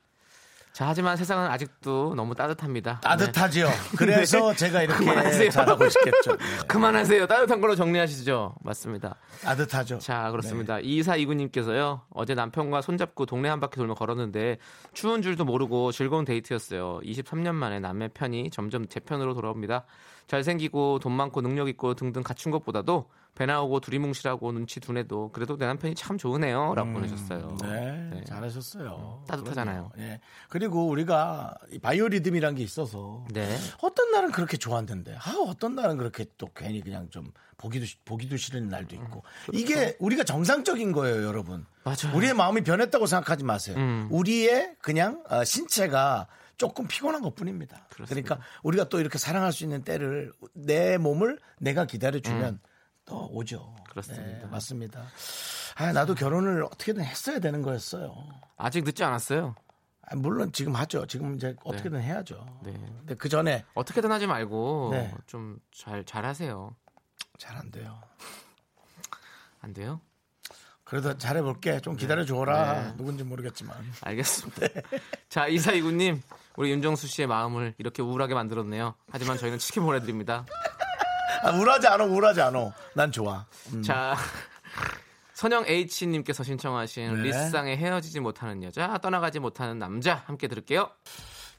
[0.80, 3.00] 자, 하지만 세상은 아직도 너무 따뜻합니다.
[3.00, 3.66] 따뜻하지요.
[3.66, 3.72] 네.
[3.98, 4.56] 그래서 네.
[4.56, 5.50] 제가 이렇게 그만하세요.
[5.50, 6.36] 잘하고 있겠죠.
[6.40, 6.44] 네.
[6.66, 7.26] 그만하세요.
[7.26, 8.54] 따뜻한 걸로 정리하시죠.
[8.62, 9.16] 맞습니다.
[9.42, 9.98] 따뜻하죠.
[9.98, 10.76] 자, 그렇습니다.
[10.76, 10.82] 네.
[10.84, 12.00] 이사 이구님께서요.
[12.14, 14.56] 어제 남편과 손잡고 동네 한 바퀴 돌며 걸었는데
[14.94, 17.00] 추운 줄도 모르고 즐거운 데이트였어요.
[17.04, 19.84] 23년 만에 남의 편이 점점 제 편으로 돌아옵니다.
[20.28, 23.10] 잘생기고 돈 많고 능력 있고 등등 갖춘 것보다도
[23.40, 26.74] 배 나오고 두리뭉실하고 눈치 둔해도 그래도 내 남편이 참 좋으네요.
[26.74, 27.56] 라고 보내셨어요.
[27.62, 29.24] 네, 잘하셨어요.
[29.26, 29.88] 따뜻하잖아요.
[29.94, 30.06] 그럼요.
[30.10, 30.20] 예.
[30.50, 33.56] 그리고 우리가 이 바이오리듬이란 게 있어서 네.
[33.80, 38.36] 어떤 날은 그렇게 좋았는데 아 어떤 날은 그렇게 또 괜히 그냥 좀 보기도 시- 보기도
[38.36, 39.22] 싫은 날도 있고
[39.54, 41.64] 이게 우리가 정상적인 거예요, 여러분.
[41.82, 42.14] 맞아요.
[42.14, 43.74] 우리의 마음이 변했다고 생각하지 마세요.
[43.78, 44.06] 음.
[44.10, 46.26] 우리의 그냥 어, 신체가
[46.58, 47.86] 조금 피곤한 것 뿐입니다.
[47.88, 52.60] 그러니까 우리가 또 이렇게 사랑할 수 있는 때를 내 몸을 내가 기다려주면
[53.04, 53.74] 또 오죠.
[53.90, 54.24] 그렇습니다.
[54.24, 55.02] 네, 맞습니다.
[55.76, 58.14] 아, 나도 결혼을 어떻게든 했어야 되는 거였어요.
[58.56, 59.54] 아직 늦지 않았어요.
[60.02, 61.06] 아, 물론 지금 하죠.
[61.06, 62.60] 지금 이제 어떻게든 해야죠.
[62.64, 62.72] 네.
[62.72, 65.14] 근데 그 전에 어떻게든 하지 말고 네.
[65.26, 66.74] 좀잘 잘하세요.
[67.38, 68.00] 잘 안 돼요.
[69.60, 70.00] 안 돼요?
[70.84, 71.80] 그래도 잘해볼게.
[71.80, 72.82] 좀 기다려줘라.
[72.82, 72.96] 네.
[72.96, 73.76] 누군지 모르겠지만.
[74.00, 74.66] 알겠습니다.
[75.28, 76.20] 자, 이사이구님,
[76.56, 78.94] 우리 윤정수 씨의 마음을 이렇게 우울하게 만들었네요.
[79.08, 80.44] 하지만 저희는 치킨 보내드립니다.
[81.42, 82.72] 아, 우울하지 않아, 우울하지 않아.
[82.94, 83.46] 난 좋아.
[83.72, 83.82] 음.
[83.82, 84.14] 자,
[85.34, 87.22] 선영 H님께서 신청하신 네.
[87.22, 90.90] 리쌍의 헤어지지 못하는 여자, 떠나가지 못하는 남자 함께 들을게요.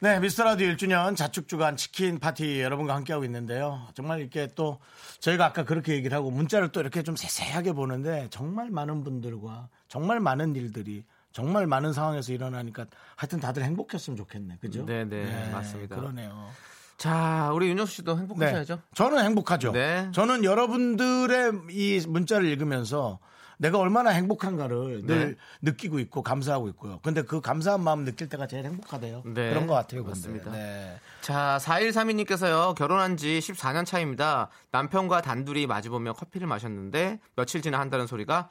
[0.01, 3.87] 네, 미스터 라디오 1주년 자축 주간 치킨 파티 여러분과 함께하고 있는데요.
[3.93, 4.79] 정말 이렇게 또
[5.19, 10.19] 저희가 아까 그렇게 얘기를 하고 문자를 또 이렇게 좀 세세하게 보는데 정말 많은 분들과 정말
[10.19, 14.57] 많은 일들이 정말 많은 상황에서 일어나니까 하여튼 다들 행복했으면 좋겠네.
[14.59, 14.85] 그죠?
[14.85, 15.95] 네, 네, 맞습니다.
[15.95, 16.49] 그러네요.
[17.01, 18.79] 자, 우리 윤정수 씨도 행복하셔야죠.
[18.93, 19.71] 저는 행복하죠.
[19.71, 20.07] 네.
[20.11, 23.17] 저는 여러분들의 이 문자를 읽으면서
[23.57, 26.99] 내가 얼마나 행복한가를 늘 느끼고 있고 감사하고 있고요.
[27.01, 29.23] 근데 그 감사한 마음 느낄 때가 제일 행복하대요.
[29.25, 30.03] 네, 그런 것 같아요.
[30.03, 30.51] 맞습니다.
[30.51, 30.95] 네.
[31.21, 34.49] 자, 4132님께서요, 결혼한 지 14년 차입니다.
[34.69, 38.49] 남편과 단둘이 마주보며 커피를 마셨는데, 며칠 지나 한다는 소리가,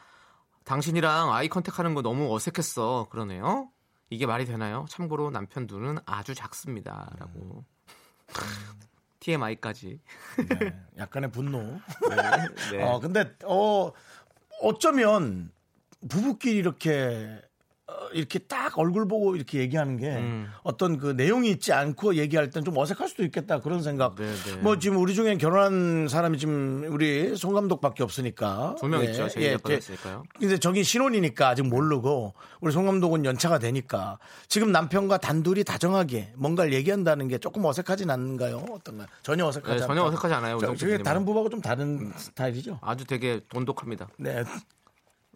[0.65, 3.07] 당신이랑 아이 컨택 하는 거 너무 어색했어.
[3.11, 3.69] 그러네요.
[4.11, 4.87] 이게 말이 되나요?
[4.89, 7.13] 참고로 남편 눈은 아주 작습니다.
[7.17, 7.65] 라고.
[9.21, 10.01] TMI까지.
[10.49, 10.81] 네.
[10.97, 11.61] 약간의 분노.
[12.73, 12.83] 네.
[12.83, 13.93] 어, 근데, 어,
[14.63, 15.53] 어쩌면
[16.09, 17.50] 부부끼리 이렇게 어,
[18.13, 20.51] 이렇게 딱 얼굴 보고 이렇게 얘기하는 게 음.
[20.63, 24.17] 어떤 그 내용이 있지 않고 얘기할 땐 좀 어색할 수도 있겠다 그런 생각.
[24.17, 24.57] 네, 네.
[24.61, 28.77] 뭐 지금 우리 중에 결혼한 사람이 지금 우리 송 감독밖에 없으니까.
[28.79, 29.29] 두명 예, 있죠.
[29.39, 29.81] 예, 제-.
[30.39, 34.19] 근데 저기 신혼이니까 아직 모르고 우리 송 감독은 연차가 되니까
[34.49, 38.65] 지금 남편과 단둘이 다정하게 뭔가를 얘기한다는 게 조금 어색하진 않은가요?
[38.71, 39.07] 어떤가요?
[39.23, 39.87] 전혀 어색하지 네, 않아요.
[39.89, 40.99] 전혀 어색하지 않아요, 저, 송 저게.
[40.99, 42.79] 다른 부부하고 좀 다른 스타일이죠.
[42.83, 44.09] 아주 되게 돈독합니다.
[44.19, 44.45] 네.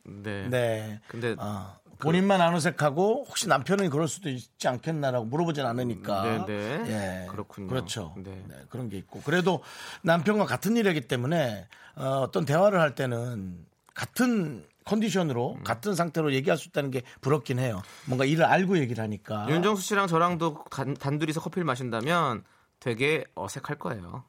[0.04, 0.48] 네.
[0.50, 1.00] 네.
[1.08, 6.46] 근데 아, 본인만 안 어색하고 혹시 남편은 그럴 수도 있지 않겠나라고 물어보진 않으니까.
[6.46, 7.24] 네, 네.
[7.24, 7.26] 예.
[7.30, 7.68] 그렇군요.
[7.68, 8.14] 그렇죠.
[8.16, 8.42] 네.
[8.48, 9.20] 네, 그런 게 있고.
[9.22, 9.62] 그래도
[10.02, 15.64] 남편과 같은 일이기 때문에 어, 떤 대화를 할 때는 같은 컨디션으로 음.
[15.64, 17.82] 같은 상태로 얘기할 수 있다는 게 부럽긴 해요.
[18.06, 19.46] 뭔가 일을 알고 얘기를 하니까.
[19.48, 22.44] 윤정수 씨랑 저랑도 단, 단둘이서 커피를 마신다면
[22.80, 24.24] 되게 어색할 거예요.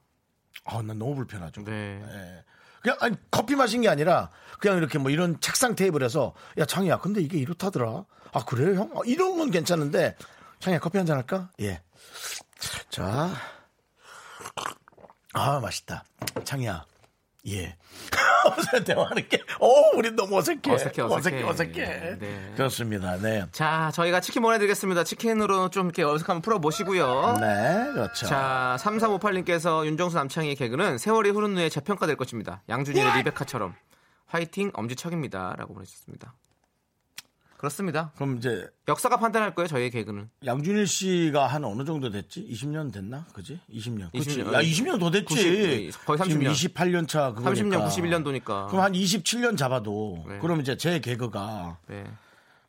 [0.64, 1.64] 아, 난 너무 불편하죠.
[1.64, 2.02] 네.
[2.02, 2.44] 예.
[2.86, 4.30] 그냥 아니, 커피 마신 게 아니라
[4.60, 8.06] 그냥 이렇게 뭐 이런 책상 테이블에서 야 창이야 근데 이게 이렇다더라.
[8.32, 8.92] 아 그래요 형?
[8.96, 10.16] 아, 이런 건 괜찮은데.
[10.60, 11.50] 창이야 커피 한 잔 할까?
[11.60, 13.32] 예자.
[15.34, 16.04] 아 맛있다.
[16.44, 16.86] 창이야
[17.48, 17.76] 예
[18.46, 21.44] 어서 대화하는 게 어 우리 너무 어색해 어색해, 어색해.
[21.44, 22.54] 어색해 어색해 네.
[22.56, 25.04] 그렇습니다 네 자, 저희가 치킨 보내드리겠습니다.
[25.04, 27.38] 치킨으로 좀 이렇게 어색함을 풀어보시고요.
[27.40, 28.26] 네, 그렇죠.
[28.26, 32.62] 자, 3358님께서 윤정수 남창희의 개그는 세월이 흐른 후에 재평가될 것입니다.
[32.70, 33.76] 양준일의 리베카처럼.
[34.28, 35.56] 화이팅 엄지척입니다.
[35.58, 36.34] 라고 보내주셨습니다.
[37.58, 38.12] 그렇습니다.
[38.16, 40.30] 그럼 이제 역사가 판단할 거예요, 저희의 개그는.
[40.46, 42.48] 양준일 씨가 한 어느 정도 됐지?
[42.48, 43.26] 20년 됐나?
[43.34, 43.60] 그지?
[43.72, 44.12] 20년.
[44.12, 44.42] 그치?
[44.42, 44.54] 20년.
[44.54, 45.90] 야, 20년 더 됐지.
[45.92, 46.52] 90, 거의 30년.
[46.52, 47.52] 28년 차 그거니까.
[47.52, 48.68] 30년, 91년도니까.
[48.68, 50.40] 그럼 한 27년 잡아도 네.
[50.40, 52.04] 그럼 이제 제 개그가 네.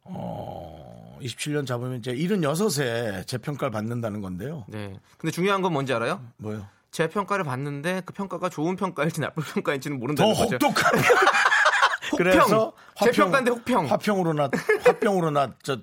[0.04, 4.64] 어 27년 잡으면 이제 76에 재평가를 받는다는 건데요.
[4.68, 4.98] 네.
[5.18, 6.22] 근데 중요한 건 뭔지 알아요?
[6.36, 6.66] 뭐요?
[6.90, 10.54] 제 평가를 받는데 그 평가가 좋은 평가일지 나쁜 평가일지는 더 모른다는 거죠.
[10.54, 10.92] 혹독한.
[12.16, 13.86] 그래서 제 평가인데 혹평.
[13.90, 14.50] 화평으로 나
[14.84, 15.78] 화평으로 나 저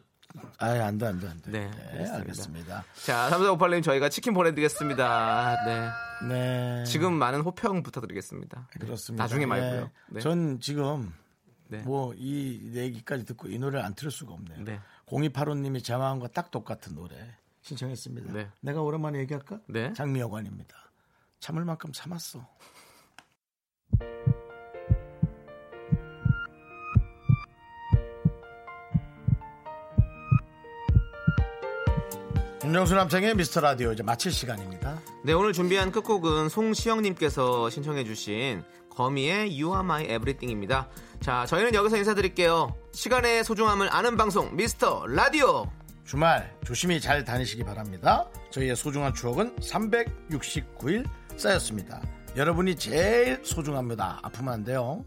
[0.58, 1.52] 아예 안돼 안돼 안돼.
[1.52, 2.84] 네, 네, 알겠습니다.
[3.06, 5.58] 자, 3458님 저희가 치킨 보내드리겠습니다.
[5.66, 5.90] 네.
[6.28, 6.84] 네.
[6.86, 8.68] 지금 많은 호평 부탁드리겠습니다.
[8.80, 9.24] 그렇습니다.
[9.24, 9.82] 나중에 말고요.
[9.82, 9.92] 네.
[10.08, 10.20] 네.
[10.22, 11.14] 전 지금
[11.68, 11.80] 네.
[11.80, 14.64] 뭐이 얘기까지 듣고 이 노래를 안 틀을 수가 없네요.
[14.64, 14.80] 네.
[15.06, 17.16] 0285님이 제 마음과 딱 똑같은 노래
[17.62, 18.34] 신청했습니다.
[18.34, 18.50] 네.
[18.62, 19.60] 내가 오랜만에 얘기할까?
[19.68, 19.94] 네.
[19.94, 20.76] 장미여관입니다.
[21.40, 22.48] 참을 만큼 참았어.
[32.64, 34.98] 윤정수 남창의 미스터 라디오 이제 마칠 시간입니다.
[35.26, 40.88] 네, 오늘 준비한 끝곡은 송시영님께서 신청해주신 거미의 You Are My Everything입니다.
[41.20, 42.74] 자, 저희는 여기서 인사드릴게요.
[42.94, 45.70] 시간의 소중함을 아는 방송, 미스터 라디오!
[46.06, 48.30] 주말 조심히 잘 다니시기 바랍니다.
[48.52, 51.06] 저희의 소중한 추억은 369일
[51.36, 52.02] 쌓였습니다.
[52.38, 54.20] 여러분이 제일 소중합니다.
[54.24, 55.04] 아프면 안 돼요.